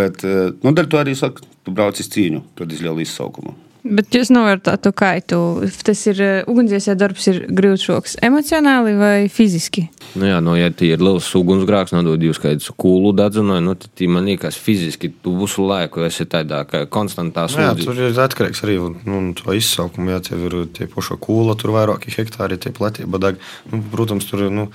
[0.00, 3.65] bet, eh, nu, dēļ to arī saka, tu brauc uz cīņu, tad izlielu izsaukumu.
[3.86, 5.38] Bet jūs novērtējat to kaitu.
[5.86, 6.20] Tas ir
[6.50, 9.86] ugunsdziesē darbs, ir grūts emocionāli vai fiziski.
[10.16, 13.90] nu, jā, nu, ja tie ir liels ugunsgrēks, nodod jūs kādu kūlu dedzinu, nu, tad
[13.94, 17.84] tie man liekas fiziski, tu visu laiku esi tādā konstantā Nu, jā, slūdzī.
[17.84, 20.16] tur ir atkarīgs arī nu, no izsaukuma.
[20.16, 23.20] Jā, tev ir tie paši kūla, tur vairāki hektāri, tie platība.
[23.22, 23.38] Dag.
[23.70, 24.50] Nu, protams, tur ir.
[24.50, 24.70] Nu,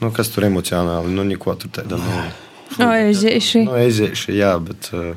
[0.00, 1.12] nu, kas tur emocionāli?
[1.12, 2.00] Nu, neko tur tāda.
[2.00, 2.24] Nu,
[2.80, 3.66] O, ezīši.
[3.68, 4.88] nu, eizieši, jā, bet.
[4.96, 5.14] Uh,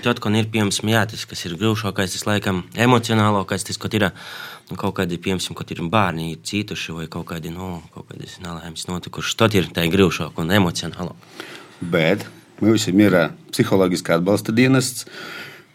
[0.00, 4.06] Tad, kad ir piemēram, jā, tas, kas ir grūtākais, tas laikam emocionālākais, tas, kad ir
[4.08, 8.86] nu, kaut kādi, piemēram, kad ir bērni cietuši vai kaut kādi, nu, kaut kādas nelaimes
[8.88, 11.44] notikušas, tad ir tā grūtāk un emocionālāk.
[11.80, 12.24] Bet
[12.64, 13.18] mums ir
[13.52, 15.04] psiholoģiskā atbalsta dienests.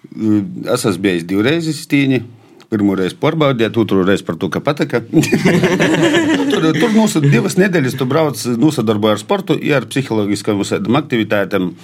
[0.09, 2.23] Es esmu bijis divreiz cīņā.
[2.65, 5.03] Pirmo reizi pārbaudījāt, otru reizi par to, ka patika.
[6.51, 10.63] tur tur mūsu divas nedēļas tu brauc, nosadarbojies ar sportu, ja ar psiholoģiskām
[10.97, 11.75] aktivitātēm.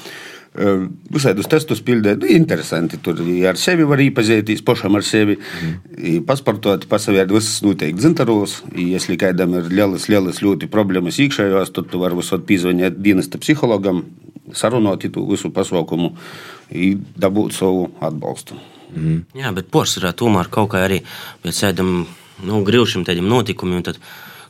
[0.52, 2.98] Visādus testus pildīt, nu, interesanti.
[3.00, 5.38] Tur ar sevi var iepazīties, pašam ar sevi.
[5.40, 6.26] Mm.
[6.28, 8.58] Pasportot, pasavērt visas noteikti zintaros.
[8.76, 14.04] Ja kādam ir lielas, lielas ļoti problēmas iekšējās, tad tu vari visot pīzvanīt dienesta psihologam,
[14.52, 16.12] sarunāt to visu pasaukumu,
[17.16, 18.58] dabūt savu atbalstu.
[18.92, 19.22] Mm.
[19.40, 21.00] Jā, bet porcelāna tomēr kaut kā arī
[21.46, 21.94] pēc tādiem
[22.44, 23.86] nu, grūšiem tādiem notikumiem.
[23.88, 24.02] Tad,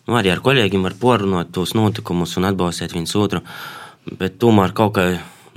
[0.07, 3.43] nu, arī ar kolēģiem var porunāt tos notikumus un atbalstīt viens otru.
[4.17, 5.05] Bet tomēr kaut kā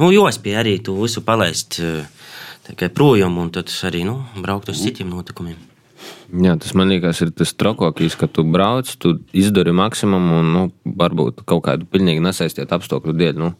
[0.00, 1.80] nu, jospēja arī to visu palaist
[2.64, 5.60] tikai projām un tad arī nu, braukt uz citiem notikumiem.
[6.34, 10.62] Jā, tas man liekas, ir tas trakākais, ka tu brauc, tu izdari maksimumu un nu,
[10.84, 13.36] varbūt kaut kādu pilnīgi nesaistītu apstākļu dēļ.
[13.40, 13.52] Nu,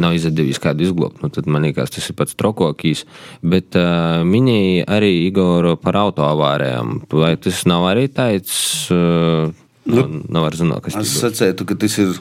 [0.00, 1.20] nav izdevies kādu izglābt.
[1.24, 3.04] Nu, tad man liekas, tas ir pats trakākais.
[3.42, 7.02] Bet uh, minēja arī Igoru par autoavārijām.
[7.12, 8.54] Vai tas nav arī tāds?
[8.92, 9.50] Uh,
[9.88, 11.10] nu, nav var zināt, kas tas ir.
[11.10, 12.14] Es sacētu, ka tas ir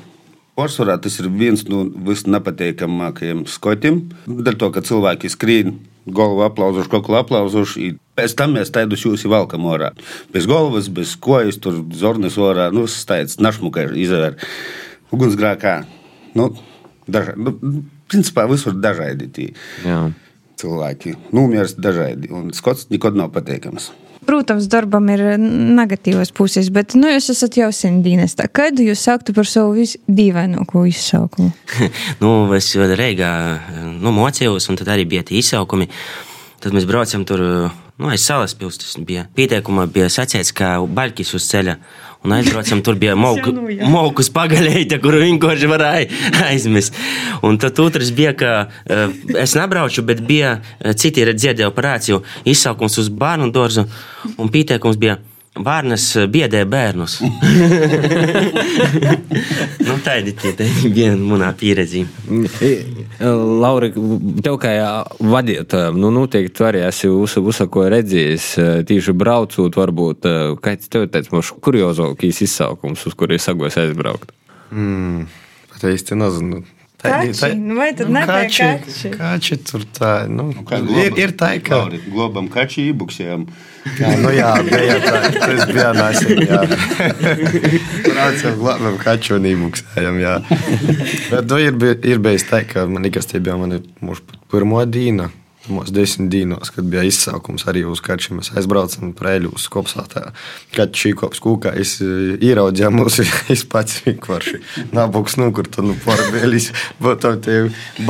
[0.59, 4.01] Pārsvarā tas ir viens no visnepatīkamākajiem skotiem.
[4.27, 5.77] Dēļ to, ka cilvēki skrien,
[6.11, 7.93] galvu aplauzuši, koklu aplauzuši.
[8.19, 9.93] Pēc tam mēs tādus jūs valkam orā.
[10.33, 14.35] Bez galvas, bez kojas, tur zornis orā, nu, stāsts našmukai izvēr.
[15.15, 15.81] Ugunsgrākā.
[16.35, 16.51] Nu,
[17.07, 17.55] daža, nu,
[18.11, 19.49] principā visur dažādi tie
[20.61, 21.15] cilvēki.
[21.35, 23.91] Numieris dažādi, un skots nekad nav pateikams.
[24.21, 28.45] Protams, darbam ir negatīvas puses, bet nu, jūs esat jau sen dienestā.
[28.53, 31.49] Kad jūs sāktu par savu visdīvaināko izsaukumu?
[32.21, 33.31] nu, es reigā
[33.97, 35.89] nu, mocījos, un tad arī bija tie izsaukumi.
[36.61, 37.41] Tad mēs braucam tur,
[37.97, 38.99] nu, aiz salas pilsētas.
[39.37, 41.77] Pieteikumā, bija sacīts, ka baļķis uz ceļa
[42.21, 43.53] Un aizbraucam, tur bija mauku,
[43.89, 46.19] maukus pagaļēta, kuru vienkārši varēja
[46.51, 46.97] aizmest.
[47.45, 50.59] Un tad otrs bija, ka uh, es nebraucu, bet bija
[50.93, 53.87] citi dziedēju operāciju izsaukums uz bērnu dārzu
[54.37, 55.17] un pieteikums bija
[55.51, 57.17] Bērnas biedē bērnus.
[59.87, 60.53] nu, tādi tie
[60.95, 62.05] bija manā pieredzē.
[63.19, 64.71] Laura, tev kā
[65.19, 68.47] vadītājam, nu, noteikti tu arī esi uzsako redzējis,
[68.87, 70.31] tīši braucot, varbūt,
[70.63, 74.31] kāds tev ir tāds mums kuriozākais izsaukums, uz kuru sagos aizbraukt?
[74.71, 75.27] Mm,
[75.73, 76.63] pat īsti nezinu.
[77.01, 79.09] Kači, tā, nu vai tad nu, kači, kači?
[79.17, 81.87] Kači tur tā, nu, nu globam, ir, ir tā, ka...
[82.07, 82.91] Globam kači
[83.81, 83.97] ībuksējam.
[84.01, 86.61] Jā, nu jā, bija tā, tas bija nesen, jā.
[88.05, 90.39] Braucam globam kači un ībuksējam, jā.
[91.31, 95.31] Bet, nu, ir, ir bijis tā, ka man nekas tie bija mani mūsu pirmo dīna.
[95.69, 100.31] Mūsu desmit dienos, kad bija izsaukums arī uz kačiem, mēs aizbraucām preļu uz kopsātā.
[100.73, 104.57] Kad šī kops kūkā es ieraudzīju mūsu, es pats vienkārši
[104.89, 107.59] nabuks, nu, kur tu nu porbelis, bet tam te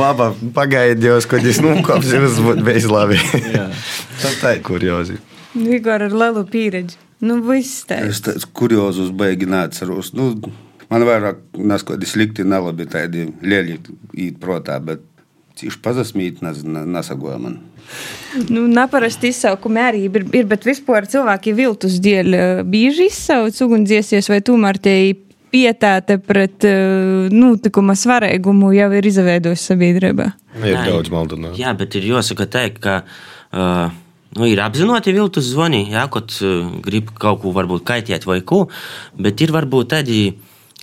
[0.00, 3.20] baba pagaidījos, kad es nukops, jums būtu bijis labi.
[4.40, 5.20] Tā ir kuriozi.
[5.58, 6.98] Igor ar lielu pieredzi.
[7.22, 8.00] Nu, viss tā.
[8.08, 10.10] Es tāds kuriozus baigi neatceros.
[10.16, 10.32] Nu,
[10.90, 13.78] man vairāk nes kādi slikti, nelabi tādi lieli
[14.18, 15.08] īt protā, bet
[15.52, 17.58] Cīši pazasmīt, nesagoja man.
[18.48, 24.30] Nu, Neparasti izsaukumi arī ir, ir, bet vispār cilvēki viltus dēļ eh, bieži izsauc ugunsdziesies
[24.32, 24.96] vai tomēr tie
[25.52, 30.30] pietāte pret uh, notikuma svarīgumu jau ir izveidojusi sabiedrībā.
[30.64, 31.58] Ir daudz maldinājumu.
[31.60, 33.02] Jā, bet ir jāsaka teikt, ka.
[33.52, 33.92] Uh,
[34.32, 38.64] Nu, ir apzināti viltus zvani, jā, kad uh, grib kaut ko varbūt kaitēt vai ko,
[39.20, 40.22] bet ir varbūt tādi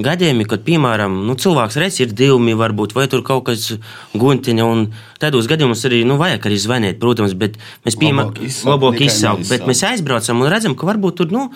[0.03, 3.71] gadījumi, kad, piemēram, nu, cilvēks redz, ir divi, varbūt, vai tur kaut kas
[4.13, 4.85] guntiņa, un
[5.21, 9.83] tādos gadījumos arī, nu, vajag arī zvanīt, protams, bet mēs piemēram, labāk izsaukt, bet mēs
[9.91, 11.49] aizbraucam un redzam, ka varbūt tur, nu,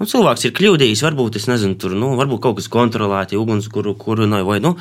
[0.00, 3.96] nu cilvēks ir kļūdījis, varbūt, es nezinu, tur, nu, varbūt kaut kas kontrolēti, uguns, kuru,
[3.98, 4.76] kuru, no, vai, nu,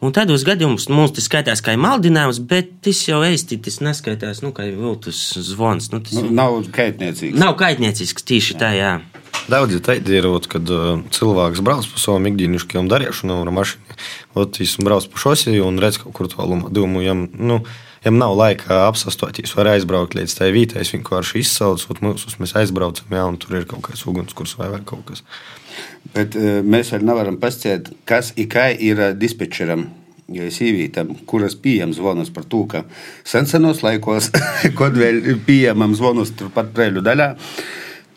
[0.00, 4.54] Un tādos gadījumos mums tas skaitās kā maldinājums, bet tas jau īsti tas neskaitās nu,
[4.56, 5.90] kā viltus zvans.
[5.92, 7.36] Nu, tas nu, nav kaitniecīgs.
[7.40, 8.94] Nav kaitniecīgs, tieši tā, jā.
[9.50, 10.08] Daudz ir teikt,
[10.50, 14.00] kad uh, cilvēks brauc pa savam ikdienišķiem darīšanām ar mašīnu.
[14.40, 16.72] Ot, viņš brauc pa šosei un redz kaut kur tālumā.
[16.72, 17.60] Domāju, jam, nu,
[18.04, 20.82] jam nav laika apsastoties, var aizbraukt līdz tai vītai.
[20.84, 25.06] Es vienkārši izsaucu, mūsu mēs aizbraucam, jā, un tur ir kaut kāds ugunskurs vai kaut
[25.10, 25.24] kas.
[26.14, 29.88] Bet uh, mēs vēl nevaram pasciet, kas ikai ir uh, dispečeram
[30.30, 32.84] sīvītam, kuras pieejams zvanus par to, ka
[33.26, 34.30] senos laikos,
[34.78, 37.32] kad vēl pieejamam zvanus turpat preļu daļā,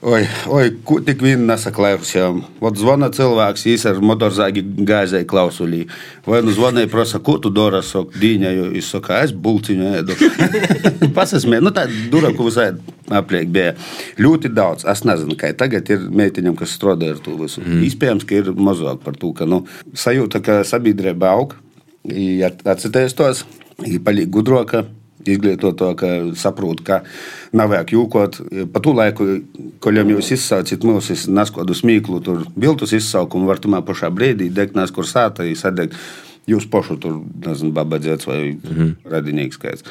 [0.03, 2.41] Oi, oi, ko tik vien nesaklausījām.
[2.59, 5.85] Vat zvana cilvēks, viņš ar motorzāgi gāzēja klausulī.
[6.27, 8.65] Vai nu zvanīja, prasa, ko tu dari, saka, dīņēju.
[8.73, 10.17] Viņš saka, es bulciņu ēdu.
[11.17, 12.73] Pasasmē, nu tā duraku visai
[13.15, 13.77] apliek bija.
[14.19, 14.83] Ļoti daudz.
[14.91, 17.63] Es nezinu, kā tagad ir meitiņam, kas strādā ar to visu.
[17.63, 17.85] Mm.
[17.87, 19.61] Iespējams, ka ir mazāk par to, ka, nu,
[19.95, 21.55] sajūta, ka sabiedrība aug,
[22.11, 23.45] ja atcitēs tos,
[23.87, 24.83] ir palīgi gudroka
[25.27, 26.09] izglītoto, ka
[26.39, 27.01] saprot, ka
[27.55, 28.39] nav vajag jūkot.
[28.73, 29.29] Pa to laiku,
[29.83, 34.91] kad jūs izsaucat mūsu neskodu smīklu, tur viltus izsaukumu, var tumā pašā brīdī degt nes
[34.91, 35.97] kur sāta, sadegt
[36.49, 38.95] jūs pašu tur, nezinu, babadzēts vai mm -hmm.
[39.11, 39.83] radinieks skaits.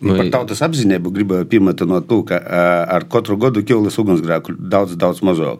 [0.00, 2.40] Nu, par tautas apziņību gribēju piemetinot to, ka
[2.96, 5.58] ar katru gadu ķīlis ugunsgrēku daudz, daudz mazāk.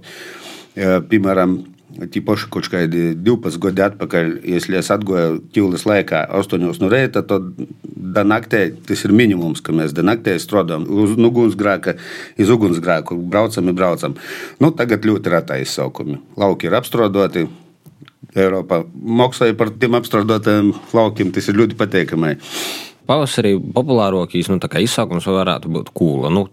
[1.09, 1.59] Piemēram,
[1.95, 7.53] Tīpaši kaut kādi 12 gadi atpakaļ, ja es atgāju ķīlas laikā, 8 no rīta, tad
[8.27, 11.97] naktī tas ir minimums, ka mēs naktī strādājam uz ugunsgrēka,
[12.41, 14.17] iz ugunsgrēku, braucam, braucam.
[14.59, 16.19] Nu, tagad ļoti reta izsaukumi.
[16.41, 17.47] Lauki ir apstrādāti.
[18.35, 22.35] Eiropā maksāja par tiem apstrādātiem laukiem, tas ir ļoti patīkami.
[23.05, 26.47] Pavasarī populārākais nu, izsaukums varētu būt kūla, nu,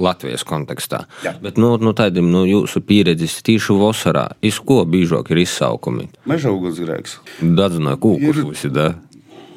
[0.00, 1.02] Latvijas kontekstā.
[1.24, 1.34] Jā.
[1.42, 6.08] Bet nu, nu, tādiem nu, jūsu pieredzes tīši vasarā, iz ko biežāk ir izsaukumi?
[6.28, 7.18] Meža ugunsgrēks.
[7.42, 8.48] Dadzināja kūkus ir...
[8.48, 8.94] visi, da?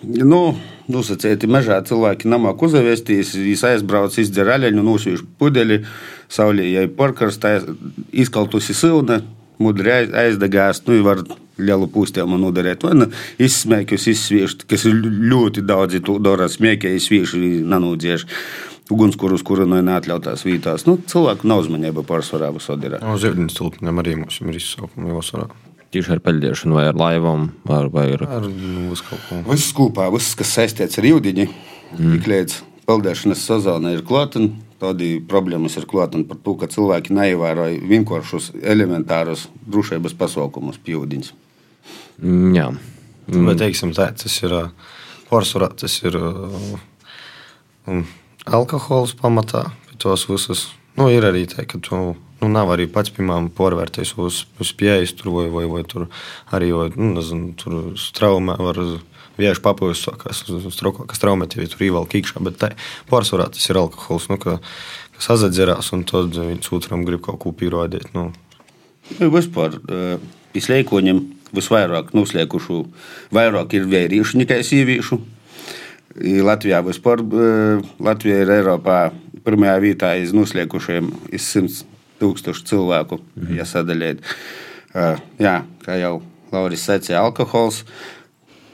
[0.04, 0.56] Nu,
[0.92, 5.84] nosacīti mežā cilvēki namāk uzavestīs, viņš aizbrauc, izdzer aļaņu, nosvīš pudeļi,
[6.32, 7.60] saulē, ja ir porkarstā,
[8.12, 9.22] izkaltusi silna,
[9.62, 11.24] mudri aizdegās, nu, var
[11.60, 12.86] lielu pūstēmu nodarīt.
[12.86, 13.08] Vai nu
[13.42, 18.30] izsmēķus, izsviešt, kas ir ļoti daudzi to dara, smēķē, izsvieši, nanūdzieši.
[18.92, 20.84] Ugunskurus, kuru no neatļautās vietās.
[20.84, 22.82] Nu, cilvēku nav uzmanība pārsvarā visur.
[23.14, 25.48] Uz ūdens tilpnēm arī mums ir izsaukumi vasarā.
[25.92, 29.40] Tieši ar peļķēšanu, vai ar laivām, vai, vai ar, ar nu, kaut ko.
[29.48, 32.14] Viss kopā, viss, kas saistīts ar ūdeni, mm.
[32.20, 34.44] ik līdz peldēšanas sezonai ir klāta.
[34.82, 41.36] Tādi problēmas ir klāta par to, ka cilvēki neievēroja vienkāršus elementārus drošības pasaukumus ūdens.
[42.22, 42.68] Mm, jā,
[43.30, 43.46] mm.
[43.46, 44.56] bet teiksim, tā, tas ir
[45.30, 48.04] pārsvarā, tas ir um,
[48.50, 49.68] alkohols pamatā.
[50.02, 52.00] Tos visus nu, ir arī tā, ka tu
[52.42, 56.08] nu, nav arī pats pirmām porvērties uz, uz pieejas tur vai, vai, vai tur
[56.54, 58.82] arī, vai, nu, nezinu, tur straumē var
[59.42, 60.44] vienkārši papildus, kas,
[61.10, 62.42] kas traumatīgi tur ievelk iekšā.
[62.46, 62.72] Bet tā,
[63.10, 64.60] pārsvarā tas ir alkohols, nu, ka,
[65.18, 68.12] kas azadzerās un tad viens otram grib kaut ko pierādīt.
[68.16, 68.30] Nu.
[69.20, 69.78] Vispār
[70.58, 71.22] izslēgojumiem
[71.56, 72.82] visvairāk noslēgušu,
[73.36, 75.20] vairāk ir vēriešu nekā sieviešu.
[76.44, 77.24] Latvijā vispār
[78.04, 79.00] Latvija ir Eiropā
[79.46, 81.86] pirmajā vietā iz noslēgušiem iz 100
[82.22, 83.56] tūkstošu cilvēku, mhm.
[83.58, 84.26] ja sadaļēt.
[85.42, 86.18] Jā, kā jau
[86.52, 87.80] Lauris sacīja, alkohols.
[87.82, 88.21] Uh,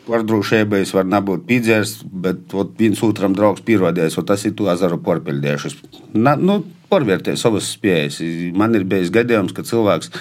[0.07, 4.99] Vardrūšēbais var nebūt piedzērs, bet ot, viens otram draugs pierādījis, un tas ir to azaru
[5.03, 5.77] porpeļdiešus.
[6.15, 8.21] Na, nu, porvērtēja savas spējas.
[8.55, 10.13] Man ir bijis gadījums, ka cilvēks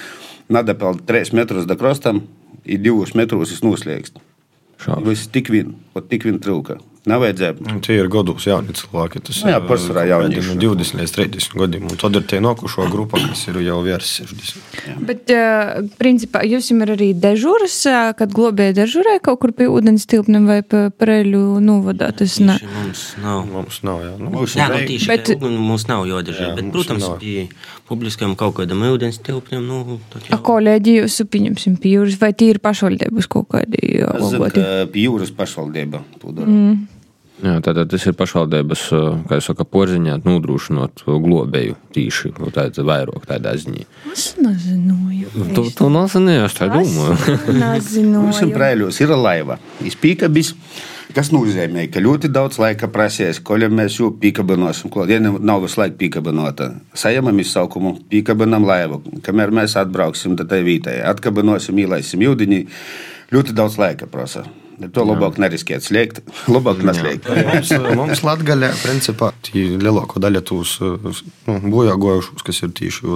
[0.52, 2.24] nadapēl 3 metrus da krostam,
[2.66, 4.18] ir 2 metrus noslēgst.
[5.06, 5.76] Viss tik vien,
[6.10, 6.80] tik vien trūka.
[7.06, 7.78] Nevajadzēja.
[7.86, 9.20] Tie ir gados jauni cilvēki.
[9.28, 10.40] Tas nu, jā, pārsvarā jauni.
[10.42, 11.84] No 20 līdz 30 gadiem.
[11.86, 14.80] Un tad ir tie nokušo grupa, kas ir jau virs 60.
[14.88, 14.94] Jā.
[15.06, 17.76] Bet, uh, principā, jums ir arī dežūras,
[18.18, 22.10] kad globēja dežūrē kaut kur pie ūdens tilpnēm vai pa preļu novadā.
[22.18, 22.58] Tas ne.
[22.74, 23.46] Mums nav.
[23.54, 24.12] Mums nav, jā.
[24.18, 26.50] Nu, mums jā, nu, tīši, bet, mums nav jodežē.
[26.58, 27.46] Bet, protams, pie
[27.86, 30.26] publiskam kaut kādam ūdens tilpnēm, nu, jau.
[30.34, 33.78] A kolēģi jūs, pieņemsim, pie jūras, vai tīri pašvaldības kaut kādi?
[34.02, 36.50] Es zinu, ka pie jūras pašvaldība to dara.
[36.50, 36.95] Mm.
[37.44, 38.82] Jā, tātad tas ir pašvaldības
[39.44, 43.84] saka, porziņā nodrošinot globēju tīši tādā vairāk tādā ziņā.
[44.14, 45.28] Es nezināju.
[45.52, 47.36] Tu, tu nezināji, es tā domāju.
[47.60, 48.24] Nezināju.
[48.24, 49.60] Mums prēļos ir laiva.
[49.84, 50.54] Izpīkabis.
[51.16, 54.90] Tas nozīmē, ka ļoti daudz laika prasīs, ko mēs jau pīkabinosim.
[55.08, 59.00] Ja nav visu laiku pīkabinota, sajamam izsaukumu, pīkabinam laivu.
[59.24, 62.62] Kamēr mēs atbrauksim, tad tai vītai atkabinosim, ielaisim jūdiņi.
[63.32, 64.44] Ļoti daudz laika prasa.
[64.76, 66.20] To labāk neriskēt slēgt.
[66.54, 67.28] Labāk neslēgt.
[67.32, 73.06] mums, mums Latvijā, principā, lielāko daļu tūs nu, bojā gojušos, kas ir tieši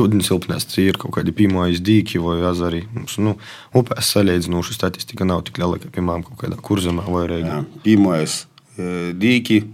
[0.00, 2.84] ūdens silpnēs, ir kaut kādi pīmājas dīki vai azari.
[2.94, 3.34] Mums, nu,
[3.76, 7.64] upēs salīdzinoši statistika nav tik liela, kā, piemēram, kaut kādā kurzemē vai reģionā.
[7.86, 8.44] Pīmājas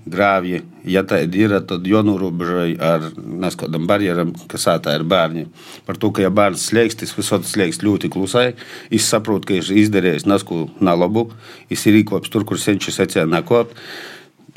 [0.07, 0.63] grāvji.
[0.87, 5.47] Ja tādi ir, tad jānorobežojas ar neskādām barjerām, kas tā ir bērni.
[5.87, 8.53] Par to, ka ja bērns slēgst, tas visur slēgst ļoti klusai.
[8.91, 11.31] Es saprotu, ka viņš ir izdarījis nesku nalabu.
[11.71, 13.75] Viņš ir īkops tur, kur senčs secēja nekopt.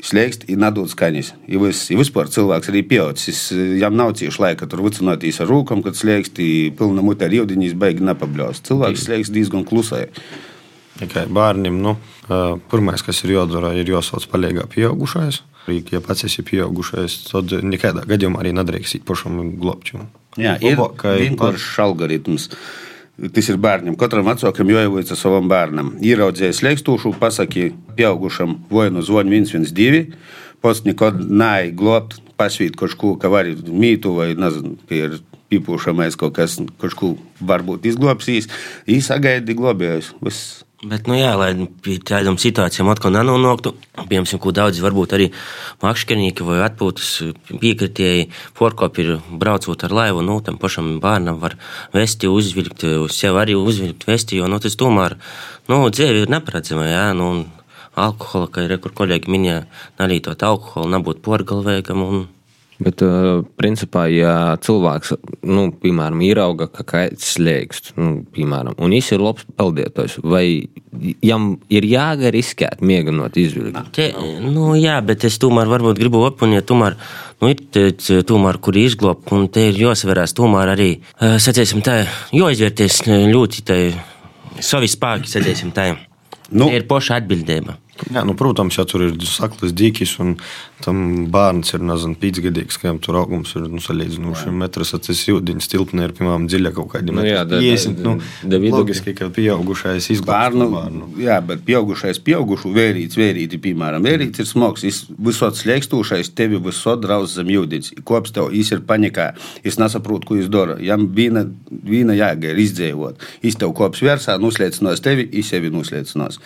[0.00, 1.34] Slēgst, ir nedod skaņas.
[1.50, 3.40] Ja vis, ja vispār cilvēks arī pieaudzis.
[3.52, 6.40] Viņam nav cieši laika tur vicināties ar rūkām, kad slēgst,
[6.78, 8.62] pilna mutē ar ieudīņas, beigi nepabļaus.
[8.70, 10.06] Cilvēks slēgst diezgan klusai.
[11.00, 11.94] Tikai bērniem, nu,
[12.70, 15.42] pirmais, kas ir jādara, ir jāsauc palīgā pieaugušais.
[15.92, 19.92] Ja pats esi pieaugušais, tad nekādā gadījumā arī nedrīkst pašam glābt.
[20.40, 22.48] Jā, ir vienkāršs algoritms.
[23.20, 23.98] Tas ir bērnam.
[24.00, 25.92] Katram vecākam jāievāca savam bērnam.
[26.00, 27.66] Ieraudzījis slēgstošu, pasaki
[27.98, 30.14] pieaugušam, vai nu zvanīt 112,
[30.64, 35.18] pats nekad nāja glābt, pasvīt kaut ko, ka var mītu vai nezinu, ir
[35.52, 37.12] pīpušamais kaut kas, kaut ko
[37.44, 38.48] varbūt izglābsīs.
[38.88, 40.14] Īsagaidi glābējus.
[40.24, 41.50] Viss Bet, nu, jā, lai
[41.84, 43.74] pie tādām situācijām atkal nenonāktu,
[44.08, 45.26] piemēram, ko daudzi varbūt arī
[45.82, 47.10] makšķernieki vai atpūtas
[47.50, 51.58] piekritēji, porkopi ir braucot ar laivu, nu, tam pašam bērnam var
[51.92, 55.18] vesti, uzvilkt, uz sevi arī uzvilkt vesti, jo, nu, tas tomēr,
[55.68, 57.44] nu, dzīve ir neparedzama, jā, nu, un
[58.00, 59.66] alkohola, kā ir, kur kolēģi minēja,
[60.00, 62.24] nalītot alkoholu, nebūt porgalvēgam un
[62.80, 65.12] Bet, uh, principā, ja cilvēks,
[65.44, 70.44] nu, piemēram, ierauga, ka kāds slēgst, nu, piemēram, un viņš ir labs peldētājs, vai
[71.20, 73.92] jam ir jāga riskēt, mēģinot izvilkt?
[73.96, 74.08] Te,
[74.46, 76.96] nu, jā, bet es tomēr varbūt gribu apuniet, tomēr,
[77.44, 82.00] nu, ir tomēr, kur izglobt, un te ir jāsverās tomēr arī, sacēsim tā,
[82.32, 83.80] jāizvērties ļoti tā,
[84.64, 85.92] savi spēki, sacēsim tā.
[86.50, 87.76] Nu, Te ir poša atbildība.
[88.08, 90.34] Jā, nu, protams, ja tur ir saklis dīķis un
[90.80, 96.06] tam bērns ir nezinu, pīcgadīgs, ka tur augums ir nu, salīdzinoši metrs, tas jūdiņas tilpne
[96.06, 98.16] ir, piemēram, dziļa kaut kādi nu, jā, da, iesimt, nu,
[98.72, 100.68] logiski, ka pieaugušais izglābs bērnu.
[100.72, 101.10] bērnu.
[101.20, 107.04] Jā, bet pieaugušais pieaugušu vērīts, vērīti, piemēram, vērīts ir smogs, jis visot slēgstūšais, tevi visot
[107.04, 109.30] drauz zem jūdīts, kops tev, jis ir panikā,
[109.66, 114.40] jis nesaprot, ko jis dara, jam vīna, vīna jāga ir izdzēvot, jis tev kops versā,
[114.40, 116.40] nuslēcinos tevi, jis sevi nuslēcinos.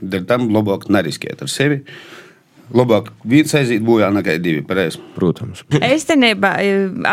[0.00, 1.82] Dēļ tam labāk neriskēt ar sevi.
[2.70, 4.60] Labāk viens aiziet bojā nekā divi.
[4.66, 4.94] Pareiz.
[5.16, 5.64] Protams.
[5.90, 6.52] Es te nebā,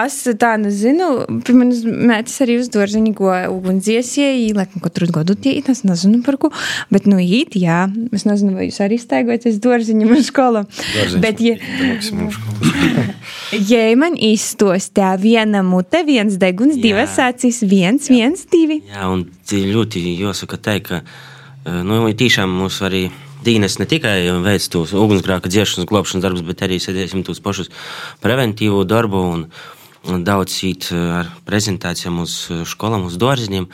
[0.04, 1.08] es tā nezinu.
[1.48, 6.52] Pirms mētis arī uz dārziņu, ko ugunsdziesēji, laikam, katru gadu tie, es nezinu par ko.
[6.94, 10.64] Bet, nu, īt, jā, es nezinu, vai jūs arī staigojaties dārziņu un skolā.
[11.24, 11.58] Bet, ja,
[13.72, 18.84] ja man izstostā viena mute, viens deguns, divas acīs, viens, viens, divi.
[18.92, 21.02] Jā, un ļoti jāsaka tā, ka
[21.68, 23.10] Nu, tiešām mums arī
[23.44, 27.70] Dīnes ne tikai veic tos ugunsgrēka dziešanas, glābšanas darbus, bet arī sēdēsim tos pašus
[28.24, 29.44] preventīvo darbu un,
[30.26, 32.38] daudz sīt ar prezentācijām uz
[32.72, 33.68] skolām, uz dārziņiem.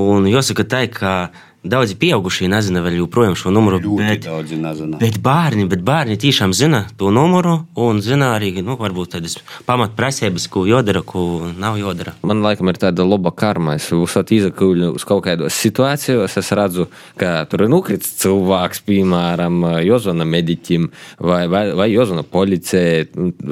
[0.00, 1.12] Un jāsaka tā, ka
[1.66, 3.80] Daudzi pieaugušie nezina vēl joprojām šo numuru.
[3.98, 4.98] Bet, nezina.
[5.00, 9.34] bet bērni, bet bērni tiešām zina to numuru un zina arī, nu, varbūt tādas
[9.66, 12.14] pamatprasības, ko jodara, ko nav jodara.
[12.26, 13.74] Man laikam ir tāda laba karma.
[13.80, 16.36] Es uzsācu izakūļu uz kaut kādos situācijos.
[16.38, 16.86] Es redzu,
[17.18, 20.86] ka tur ir nokritis cilvēks, piemēram, Jozona mediķim
[21.18, 23.08] vai, vai, vai Jozona policijai.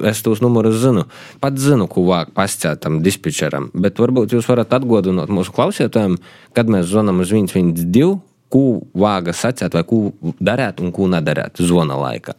[0.07, 1.09] Es tos numurus zinu.
[1.42, 3.72] Pat zinu, ko vāk pascēt tam dispečeram.
[3.74, 6.20] Bet varbūt jūs varat atgodināt mūsu klausītājiem,
[6.55, 7.34] kad mēs zvanām uz
[8.05, 12.36] 112 ko vāga sacīt, vai ko darīt un ko nedarīt zvana laikā?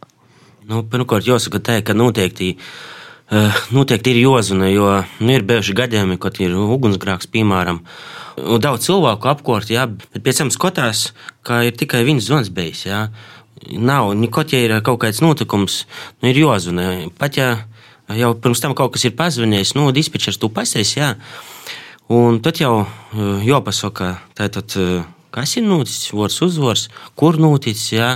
[0.66, 4.88] Nu, pirmkārt, jāsaka, tā, ka noteikti, uh, noteikti ir jāzina, jo
[5.20, 7.82] nu, ir bijuši gadījumi, kad ir ugunsgrēks, piemēram,
[8.64, 11.10] daudz cilvēku apkārt, jā, bet pēc tam skatās,
[11.46, 12.86] ka ir tikai viens zvans bijis.
[12.88, 13.06] Jā.
[13.72, 15.84] Nav, kaut ja ir kaut kāds notikums,
[16.20, 16.90] nu, ir jāzina.
[17.20, 17.50] Pat ja
[18.12, 21.14] jau pirms tam kaut kas ir pazvanījis, nu, dispečers tu pasies, jā.
[22.12, 22.84] Un tad jau
[23.46, 24.76] jāpasaka, tātad
[25.36, 27.92] kas ir noticis, vārds uzvārds, kur noticis.
[27.96, 28.10] Jā.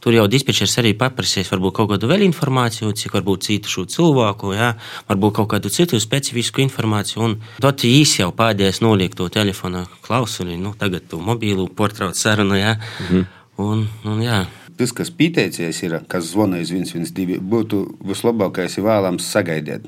[0.00, 4.54] Tur jau dispečers arī paprasīs, varbūt kaut kādu vēl informāciju, cik varbūt citu šo cilvēku,
[4.56, 4.70] jā,
[5.10, 7.26] varbūt kaut kādu citu specifisku informāciju.
[7.26, 12.56] Un tad īsi jau pēdējais noliek to telefona klausuli, nu, tagad to mobīlu portrauc sarunu,
[12.56, 12.78] jā.
[13.04, 13.28] Mhm.
[13.60, 14.40] Un, un, jā.
[14.80, 19.84] Tas, kas pieteicies, ir, kas zvanīja 112, būtu vislabākais ir vēlams sagaidīt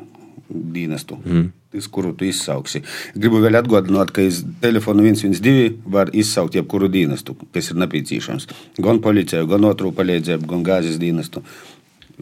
[0.52, 1.16] dienestu.
[1.24, 2.82] Mm uz kuru tu izsauksi.
[3.14, 8.48] Gribu vēl atgādināt, ka iz telefona 112 var izsaukt jebkuru dienestu, kas ir nepieciešams.
[8.84, 11.44] Gan policiju, gan otru palīdzību, gan gāzes dienestu.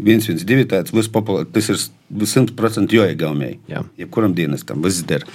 [0.01, 3.59] 112 tāds vispopulārākais, tas ir 100% joigaumēji.
[4.01, 5.27] Jebkuram dienestam, viss der.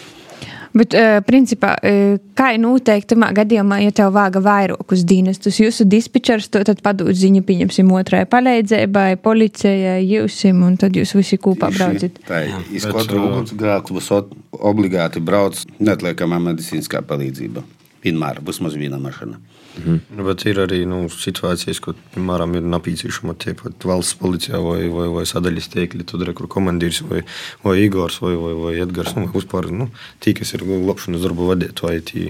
[0.76, 5.88] Bet, uh, principā, uh, kā ir noteikti tamā gadījumā, ja tev vāga vairākus dienestus, jūsu
[5.88, 11.71] dispečers to tad padod ziņu, pieņemsim, otrai palīdzībai, policijai, jūsim, un tad jūs visi kopā
[11.76, 12.19] braucat.
[12.28, 12.57] Tā ir.
[12.76, 14.11] Iz katru ugunsgrēku būs
[14.59, 17.63] obligāti brauc neatliekamā medicīniskā palīdzība.
[18.05, 19.39] Vienmēr būs maz viena mašīna.
[19.76, 19.97] Mhm.
[20.17, 25.07] Nu, bet ir arī nu, situācijas, kad, piemēram, ir nepieciešama tiepat valsts policijā vai, vai,
[25.11, 27.26] vai sadaļas tiekļi, tad ir kur komandīrs vai,
[27.65, 29.15] vai Igors vai, vai, vai Edgars.
[29.17, 29.89] Nu, vispār, nu,
[30.23, 32.28] tī, kas ir glābšanas darbu vadītāji, tī,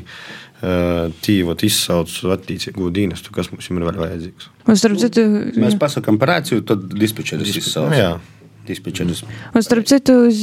[1.25, 4.49] tī vat, izsauc attiecīgo dienestu, kas mums ir vēl vajadzīgs.
[5.05, 5.27] Citu,
[5.61, 7.93] Mēs pasakām par rāciju, tad dispečeris izsauc.
[7.93, 8.15] Jā
[8.67, 9.23] dispečeris.
[9.53, 10.41] Un starp citu, uz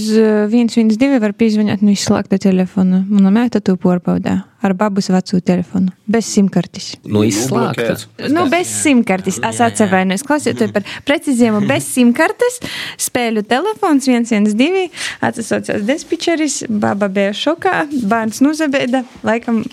[0.53, 3.05] 112 eh, var pīzvanīt no izslēgta telefona.
[3.09, 5.91] Mana mēta to porpaudā ar babus veco telefonu.
[6.07, 6.93] Bez simkartes.
[7.05, 7.97] No izslēgta?
[8.31, 9.41] Nu, bez simkartes.
[9.43, 12.61] Es atceros, klausieties par precīziem, bez simkartes.
[13.03, 14.87] Spēļu telefons 112,
[15.27, 17.75] atsasaucās dispečeris, baba bija šokā,
[18.07, 19.65] bērns nuzabēda, laikam.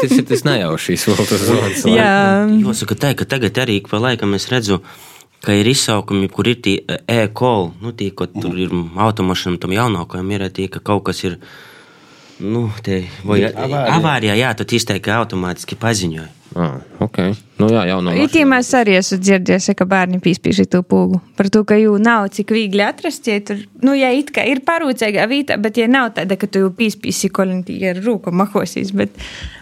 [0.00, 1.84] Tas ir tas nejaušīs vēl tas zvans.
[1.90, 2.12] Jā.
[2.62, 4.80] Jāsaka tā, ka tagad arī pa laikam es redzu,
[5.44, 6.78] ka ir izsaukumi, kur ir tie
[7.08, 8.72] e-call, nu, tie, ka tur ir
[9.06, 11.40] automašīnām, tam jaunākajam ir tie, ka kaut kas ir
[12.40, 13.80] Nu, te, vai, Avārijā.
[13.98, 16.39] avārijā, jā, tu izteikti automātiski paziņoji.
[16.58, 17.30] Ah, okay.
[17.60, 21.20] nu, jā, jau no mēs arī esam dzirdējuši, ka bērni pīspīši to pūgu.
[21.38, 24.62] Par to, ka jū nav cik viegli atrast, ja tur, nu, ja it kā ir
[24.66, 29.14] parūcīgā vieta, bet ja nav tāda, ka tu jau pīspīsi kolintī ar rūku mahosīs, bet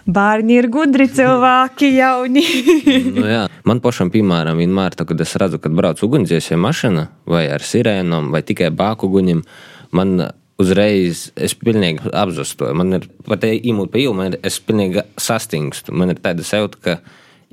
[0.09, 2.45] bērni ir gudri cilvēki jauni.
[3.19, 3.45] nu, jā.
[3.69, 8.33] Man pašam, piemēram, vienmēr, tā, kad es redzu, kad brauc ugunsdzēsēja mašīna vai ar sirēnām
[8.33, 9.45] vai tikai bākuguņiem,
[9.93, 12.75] man uzreiz es pilnīgi apzastoju.
[12.77, 15.95] Man ir pat īmūt pa ielu, man ir, es pilnīgi sastingstu.
[15.95, 16.97] Man ir tāda sajūta, ka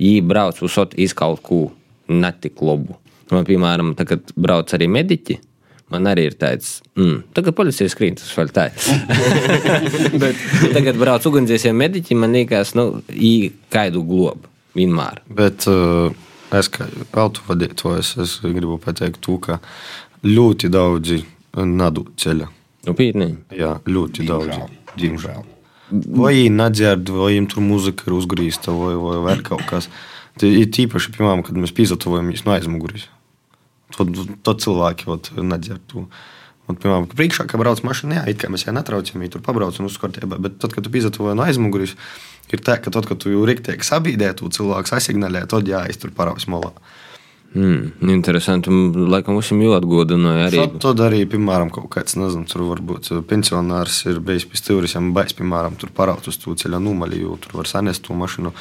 [0.01, 1.61] viņi brauc uz ot iz kaut ko
[2.07, 2.97] netik labu.
[3.31, 5.39] Man, piemēram, tagad brauc arī mediķi.
[5.91, 8.65] Man arī ir tāds, mm, tagad policija skrīt, tas vēl tā.
[10.23, 10.41] Bet
[10.75, 15.21] tagad brauc ugunsdzēsēji mediķi, man liekas, nu, īkaidu globu vienmēr.
[15.31, 16.11] Bet uh,
[16.59, 19.61] es kā autovadītājs, es gribu pateikt to, ka
[20.27, 21.21] ļoti daudzi
[21.55, 22.51] nadu ceļa.
[22.95, 23.29] Pītni.
[23.55, 24.27] Jā, ļoti.
[24.27, 24.69] Diemžēl.
[24.97, 25.43] Diemžēl.
[25.89, 29.87] Vai viņi nedzird, vai viņiem tur mūzika ir uzgrīzta, vai, vai vēl kaut kas.
[30.43, 33.07] Ir tīpaši, piemēram, kad mēs pīzatojamies no aizmugures.
[33.95, 34.11] Tad,
[34.45, 35.07] tad cilvēki
[35.47, 36.05] nedzird to.
[36.67, 39.77] Un, piemēram, priekšā, kad brauc mašīna, jā, it kā mēs jau netraucam, viņi tur pabrauc
[39.79, 40.39] un uzskortībā.
[40.43, 41.95] Bet tad, kad tu pīzatoji no aizmugures,
[42.51, 46.01] ir tā, ka tad, kad tu jau rīktīgi sabīdē, tu cilvēku sasignalē, tad jā, es
[46.01, 46.73] tur paraus malā.
[47.55, 48.69] Mm, interesanti.
[48.69, 50.59] Laikam, mums jau atgādināja arī.
[50.61, 55.13] Tad, tad arī, piemēram, kaut kāds, nezinu, tur varbūt pensionārs ir bijis pie stūris, un
[55.15, 58.53] baigs, piemēram, tur paraut uz to ceļa numaļu, jo tur var sanest to mašīnu.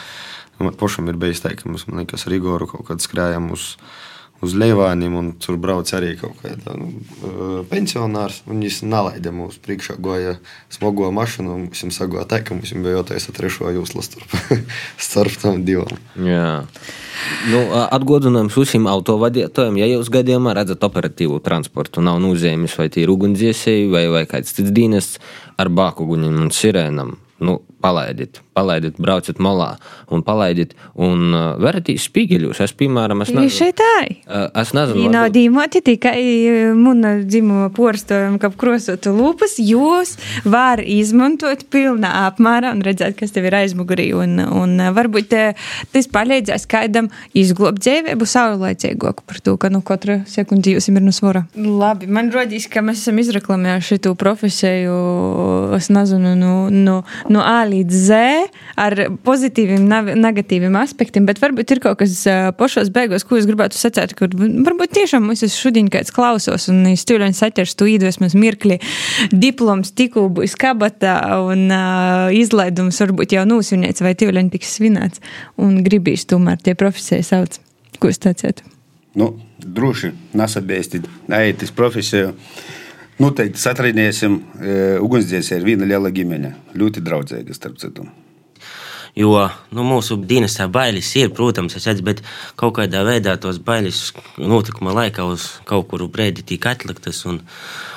[0.62, 3.74] Man pašam ir bijis tā, ka mums, man liekas, Rigoru kaut kāds skrējām uz,
[4.45, 9.99] uz Leivāniem, un tur brauc arī kaut kāda nu, eh, pensionārs, viņš nalaida mūsu priekšā
[10.03, 10.37] goja
[10.72, 14.37] smago mašīnu, mums viņam sagāja tā, ka mums bija jātais ar trešo jūslu starp,
[15.09, 15.97] starp tam divam.
[16.20, 16.66] Jā.
[17.49, 23.12] Nu, atgādinājums visiem autovadītājiem, ja jūs gadījumā redzat operatīvu transportu, nav nozīmes vai tie ir
[23.14, 25.22] ugunsdzēsēji vai, vai kāds cits dienests
[25.57, 27.16] ar bākuguņiem un sirēnam.
[27.41, 29.74] Nu, palaidiet, palaidiet, brauciet malā
[30.12, 30.74] un palaidiet.
[30.95, 32.61] Un uh, veratīs spīgeļus.
[32.64, 33.93] Es, piemēram, es Tieši tā.
[34.26, 36.16] Uh, es nezinu, nav dīmoti tikai
[36.76, 39.59] mūna dzimuma porstojuma, kā krosotu lūpas.
[39.62, 40.16] Jūs
[40.47, 44.09] var izmantot pilnā apmērā un redzēt, kas tev ir aizmugurī.
[44.16, 45.34] Un, un uh, varbūt
[45.93, 51.14] tas palīdzēs kādam izglobt dzīvību saulaicīgāku par to, ka nu, katra sekundi jums ir no
[51.14, 51.45] svara.
[51.57, 54.97] Labi, man rodīs, ka mēs esam izreklamējuši šo profesiju,
[55.76, 57.01] es nezinu, no, no,
[57.32, 58.20] no A līdz Z
[58.81, 58.97] ar
[59.27, 59.87] pozitīviem,
[60.20, 62.18] negatīviem aspektiem, bet varbūt ir kaut kas
[62.59, 66.85] pašos beigās, ko es gribētu sacīt, kur varbūt tiešām mums ir šodien kāds klausos un
[66.97, 68.81] stūļaini saķers tu iedvesmas mirkli,
[69.33, 75.22] diploms tikko būs kabatā un uh, izlaidums varbūt jau nūsvinēts vai tīvļaini tiks svinēts
[75.62, 77.61] un gribīs tomēr tie profesijas sauc.
[78.01, 78.66] Ko es tecētu?
[79.16, 82.35] Nu, droši nesabēstīt, aiziet uz profesiju.
[83.22, 86.52] Noteikti satrādīsim, e, ugunsdzēsēji ir viena liela ģimene.
[86.76, 88.04] Ļoti draudzīga, starp citu.
[89.16, 92.20] Jo nu, mūsu dienestā bailes ir, protams, es redzu, bet
[92.60, 97.22] kaut kādā veidā tos bailes notikuma laikā uz kaut kuru brīdi tika atliktas.
[97.30, 97.40] Un,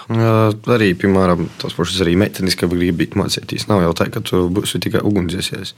[0.09, 0.30] Jā,
[0.74, 3.67] Arī, piemēram, tos pašus arī meitenes, ka gribi mācīties.
[3.70, 5.76] Nav jau tā, ka tu būsi tikai ugunsdzēsējs.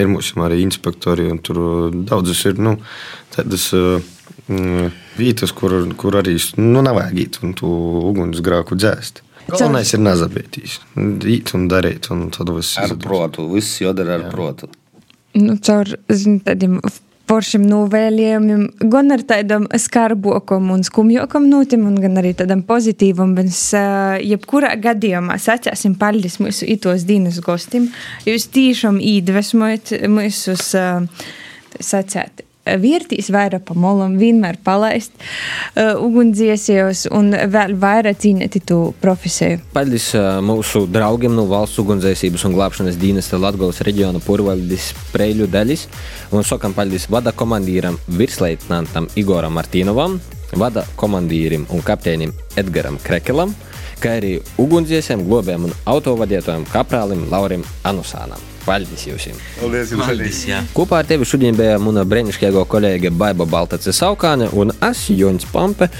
[0.00, 2.78] Ir mums arī inspektori, un tur daudzas ir nu,
[3.34, 3.66] tādas
[5.16, 7.70] vietas, kur, kur arī nu, nevajag iet un tu
[8.10, 9.22] ugunsgrāku dzēst.
[9.48, 10.78] Galvenais ir nezabētīs.
[11.28, 13.04] Īt un darīt, un tad viss Ar izdosies.
[13.04, 13.48] protu.
[13.52, 14.70] Viss jādara ar protu.
[15.34, 16.78] Nu, caur zin, tādiem
[17.28, 23.34] foršiem novēlējumiem, gan ar tādam skarbokam un skumjokam notim, un gan arī tādam pozitīvam.
[23.36, 27.90] Mēs, uh, jebkurā gadījumā sacēsim paldies mūsu itos dienas gostim.
[28.28, 31.04] Jūs tiešām iedvesmojat mūsus uh,
[31.80, 32.44] sacēt.
[32.64, 39.60] Vērtīs vairāk pa molam, vienmēr palaist uh, ugunsdziesējos un vēl vairāk cīnīt to profesiju.
[39.74, 45.84] Paldies ā, mūsu draugiem no valsts ugunsdzēsības un glābšanas dienesta Latvijas reģiona porvaldis Preļu daļas.
[46.32, 50.16] Un sakam paldies vada komandīram virsleitnantam Igoram Martīnovam,
[50.56, 53.52] vada komandīrim un kapteinim Edgaram Krekelam,
[54.00, 58.53] kā arī ugunsdziesiem, globiem un autovadītājiem kaprālim Laurim Anusānam.
[58.64, 59.42] Paldies jums!
[59.58, 60.62] Paldies jums paldies, jā.
[60.76, 65.90] Kopā ar tevi šodien bija mana brīnišķīgā kolēģe Baiba Baltace Saukāne un es, Joņš Pampe.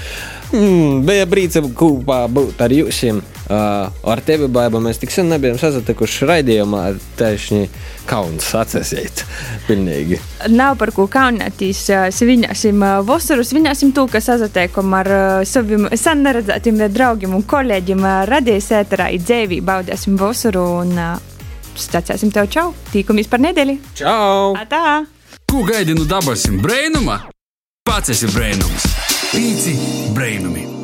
[0.55, 3.03] Mm, bija brīdis kopā būt ar jums.
[3.45, 6.81] Uh, ar tevi, Baiba, mēs tik sen nebijām sazatikuši raidījumā.
[7.19, 7.59] Tieši
[8.09, 9.21] kauns atcesiet.
[9.67, 10.17] Pilnīgi.
[10.49, 11.83] Nav par ko kaunēties.
[12.17, 15.11] Svinēsim vasaru, svinēsim to, kas sazatiekam ar
[15.45, 18.09] saviem sen neredzētiem draugiem un kolēģiem.
[18.33, 21.13] Radījis ēterā ir dzēvī, baudēsim vasaru un ā,
[21.81, 22.73] stācēsim tev čau.
[22.93, 23.79] Tīkamies par nedēļu.
[23.97, 24.55] Čau!
[24.69, 25.03] Tā!
[25.49, 27.21] Ko gaidi no dabasim brainuma?
[27.85, 28.87] Pats esi brainums.
[29.31, 29.77] Pīci
[30.15, 30.74] brainumi.